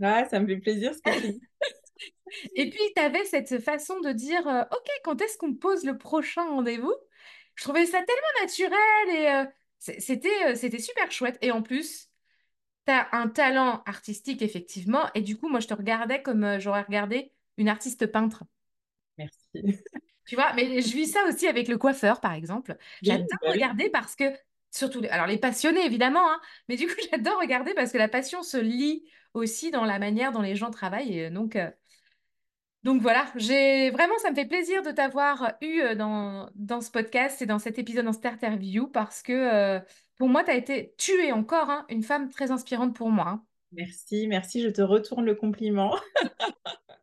Ouais, 0.00 0.26
ça 0.30 0.40
me 0.40 0.46
fait 0.46 0.56
plaisir 0.56 0.94
ce 0.94 1.00
que 1.00 1.20
tu 1.20 1.32
dis. 1.32 1.40
et 2.54 2.70
puis, 2.70 2.80
tu 2.96 3.02
avais 3.02 3.24
cette 3.26 3.60
façon 3.60 4.00
de 4.00 4.10
dire 4.12 4.46
euh, 4.48 4.62
Ok, 4.72 4.88
quand 5.04 5.20
est-ce 5.20 5.36
qu'on 5.36 5.54
pose 5.54 5.84
le 5.84 5.98
prochain 5.98 6.48
rendez-vous? 6.48 6.94
Je 7.54 7.64
trouvais 7.64 7.84
ça 7.84 8.02
tellement 8.02 8.40
naturel 8.42 9.08
et 9.10 9.28
euh, 9.28 9.44
c'était, 9.78 10.46
euh, 10.46 10.54
c'était 10.54 10.78
super 10.78 11.10
chouette. 11.10 11.38
Et 11.42 11.52
en 11.52 11.62
plus, 11.62 12.07
tu 12.88 12.94
as 12.94 13.08
un 13.12 13.28
talent 13.28 13.82
artistique, 13.86 14.42
effectivement. 14.42 15.04
Et 15.14 15.20
du 15.20 15.36
coup, 15.36 15.48
moi, 15.48 15.60
je 15.60 15.66
te 15.66 15.74
regardais 15.74 16.22
comme 16.22 16.58
j'aurais 16.58 16.82
regardé 16.82 17.32
une 17.56 17.68
artiste 17.68 18.06
peintre. 18.06 18.44
Merci. 19.16 19.80
Tu 20.26 20.34
vois, 20.34 20.52
mais 20.54 20.82
je 20.82 20.94
vis 20.94 21.06
ça 21.06 21.20
aussi 21.26 21.46
avec 21.46 21.68
le 21.68 21.78
coiffeur, 21.78 22.20
par 22.20 22.34
exemple. 22.34 22.76
J'adore 23.02 23.26
bah 23.42 23.50
regarder 23.50 23.88
parce 23.88 24.14
que 24.14 24.24
Surtout, 24.70 25.00
alors 25.10 25.26
les 25.26 25.38
passionnés 25.38 25.84
évidemment, 25.84 26.30
hein, 26.30 26.40
mais 26.68 26.76
du 26.76 26.86
coup 26.86 26.94
j'adore 27.10 27.40
regarder 27.40 27.72
parce 27.74 27.92
que 27.92 27.98
la 27.98 28.08
passion 28.08 28.42
se 28.42 28.58
lit 28.58 29.04
aussi 29.34 29.70
dans 29.70 29.84
la 29.84 29.98
manière 29.98 30.32
dont 30.32 30.42
les 30.42 30.56
gens 30.56 30.70
travaillent. 30.70 31.18
Et 31.18 31.30
donc, 31.30 31.56
euh, 31.56 31.70
donc 32.82 33.00
voilà, 33.00 33.26
j'ai 33.36 33.90
vraiment, 33.90 34.16
ça 34.18 34.30
me 34.30 34.34
fait 34.34 34.46
plaisir 34.46 34.82
de 34.82 34.90
t'avoir 34.90 35.54
eu 35.62 35.80
euh, 35.80 35.94
dans, 35.94 36.50
dans 36.54 36.80
ce 36.80 36.90
podcast 36.90 37.40
et 37.42 37.46
dans 37.46 37.58
cet 37.58 37.78
épisode 37.78 38.06
en 38.06 38.12
Starter 38.12 38.56
View 38.56 38.88
parce 38.88 39.22
que 39.22 39.32
euh, 39.32 39.80
pour 40.18 40.28
moi, 40.28 40.44
tu 40.44 40.50
as 40.50 40.56
été, 40.56 40.94
tu 40.98 41.12
es 41.24 41.32
encore 41.32 41.70
hein, 41.70 41.86
une 41.88 42.02
femme 42.02 42.28
très 42.28 42.50
inspirante 42.50 42.94
pour 42.94 43.10
moi. 43.10 43.28
Hein. 43.28 43.44
Merci, 43.72 44.26
merci, 44.26 44.60
je 44.62 44.68
te 44.68 44.82
retourne 44.82 45.24
le 45.24 45.34
compliment. 45.34 45.94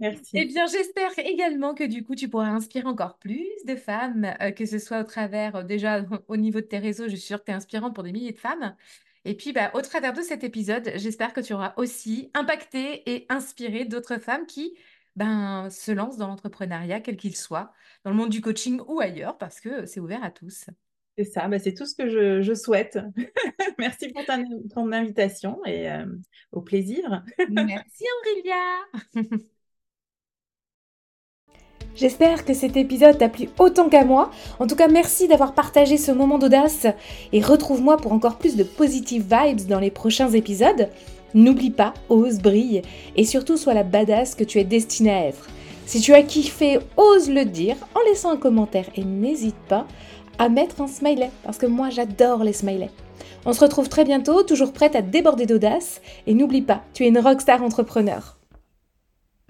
Merci. 0.00 0.30
Eh 0.32 0.46
bien, 0.46 0.66
j'espère 0.66 1.10
également 1.18 1.74
que 1.74 1.84
du 1.84 2.02
coup, 2.02 2.14
tu 2.14 2.30
pourras 2.30 2.48
inspirer 2.48 2.86
encore 2.86 3.18
plus 3.18 3.46
de 3.66 3.76
femmes, 3.76 4.34
euh, 4.40 4.50
que 4.50 4.64
ce 4.64 4.78
soit 4.78 5.00
au 5.00 5.04
travers, 5.04 5.56
euh, 5.56 5.62
déjà 5.62 6.02
au 6.28 6.38
niveau 6.38 6.60
de 6.60 6.64
tes 6.64 6.78
réseaux, 6.78 7.04
je 7.04 7.16
suis 7.16 7.26
sûre 7.26 7.40
que 7.40 7.44
tu 7.44 7.50
es 7.50 7.54
inspirante 7.54 7.94
pour 7.94 8.02
des 8.02 8.10
milliers 8.10 8.32
de 8.32 8.38
femmes. 8.38 8.74
Et 9.26 9.34
puis, 9.36 9.52
bah, 9.52 9.70
au 9.74 9.82
travers 9.82 10.14
de 10.14 10.22
cet 10.22 10.42
épisode, 10.42 10.90
j'espère 10.94 11.34
que 11.34 11.42
tu 11.42 11.52
auras 11.52 11.74
aussi 11.76 12.30
impacté 12.32 13.10
et 13.10 13.26
inspiré 13.28 13.84
d'autres 13.84 14.16
femmes 14.16 14.46
qui 14.46 14.74
ben, 15.16 15.68
se 15.68 15.92
lancent 15.92 16.16
dans 16.16 16.28
l'entrepreneuriat, 16.28 17.00
quel 17.00 17.18
qu'il 17.18 17.36
soit, 17.36 17.70
dans 18.02 18.10
le 18.10 18.16
monde 18.16 18.30
du 18.30 18.40
coaching 18.40 18.80
ou 18.88 19.00
ailleurs, 19.00 19.36
parce 19.36 19.60
que 19.60 19.84
c'est 19.84 20.00
ouvert 20.00 20.24
à 20.24 20.30
tous. 20.30 20.64
C'est 21.20 21.32
ça, 21.32 21.48
bah, 21.48 21.58
c'est 21.58 21.74
tout 21.74 21.84
ce 21.84 21.94
que 21.94 22.08
je, 22.08 22.54
souhaite. 22.54 22.98
Merci 23.78 24.08
pour 24.08 24.24
ton 24.24 24.90
invitation 24.90 25.60
et 25.66 25.90
euh, 25.90 26.06
au 26.50 26.62
plaisir. 26.62 27.22
Merci 27.50 28.04
Aurélia. 28.22 29.34
J'espère 31.94 32.46
que 32.46 32.54
cet 32.54 32.78
épisode 32.78 33.18
t'a 33.18 33.28
plu 33.28 33.50
autant 33.58 33.90
qu'à 33.90 34.06
moi. 34.06 34.30
En 34.60 34.66
tout 34.66 34.76
cas, 34.76 34.88
merci 34.88 35.28
d'avoir 35.28 35.54
partagé 35.54 35.98
ce 35.98 36.12
moment 36.12 36.38
d'audace 36.38 36.86
et 37.32 37.42
retrouve-moi 37.42 37.98
pour 37.98 38.12
encore 38.12 38.38
plus 38.38 38.56
de 38.56 38.64
positive 38.64 39.24
vibes 39.24 39.66
dans 39.66 39.80
les 39.80 39.90
prochains 39.90 40.30
épisodes. 40.30 40.88
N'oublie 41.34 41.70
pas, 41.70 41.92
ose, 42.08 42.38
brille 42.38 42.80
et 43.16 43.24
surtout 43.24 43.58
sois 43.58 43.74
la 43.74 43.82
badass 43.82 44.34
que 44.34 44.44
tu 44.44 44.58
es 44.58 44.64
destinée 44.64 45.10
à 45.10 45.26
être. 45.26 45.48
Si 45.84 46.00
tu 46.00 46.14
as 46.14 46.22
kiffé, 46.22 46.78
ose 46.96 47.28
le 47.28 47.44
dire 47.44 47.76
en 47.94 48.00
laissant 48.08 48.30
un 48.30 48.38
commentaire 48.38 48.86
et 48.94 49.04
n'hésite 49.04 49.58
pas 49.68 49.86
à 50.40 50.48
mettre 50.48 50.80
un 50.80 50.86
smiley 50.88 51.30
parce 51.44 51.58
que 51.58 51.66
moi 51.66 51.90
j'adore 51.90 52.42
les 52.42 52.54
smileys. 52.54 52.90
On 53.44 53.52
se 53.52 53.60
retrouve 53.60 53.90
très 53.90 54.04
bientôt, 54.04 54.42
toujours 54.42 54.72
prête 54.72 54.96
à 54.96 55.02
déborder 55.02 55.44
d'audace 55.44 56.00
et 56.26 56.32
n'oublie 56.32 56.62
pas, 56.62 56.82
tu 56.94 57.04
es 57.04 57.08
une 57.08 57.18
rockstar 57.18 57.62
entrepreneur. 57.62 58.39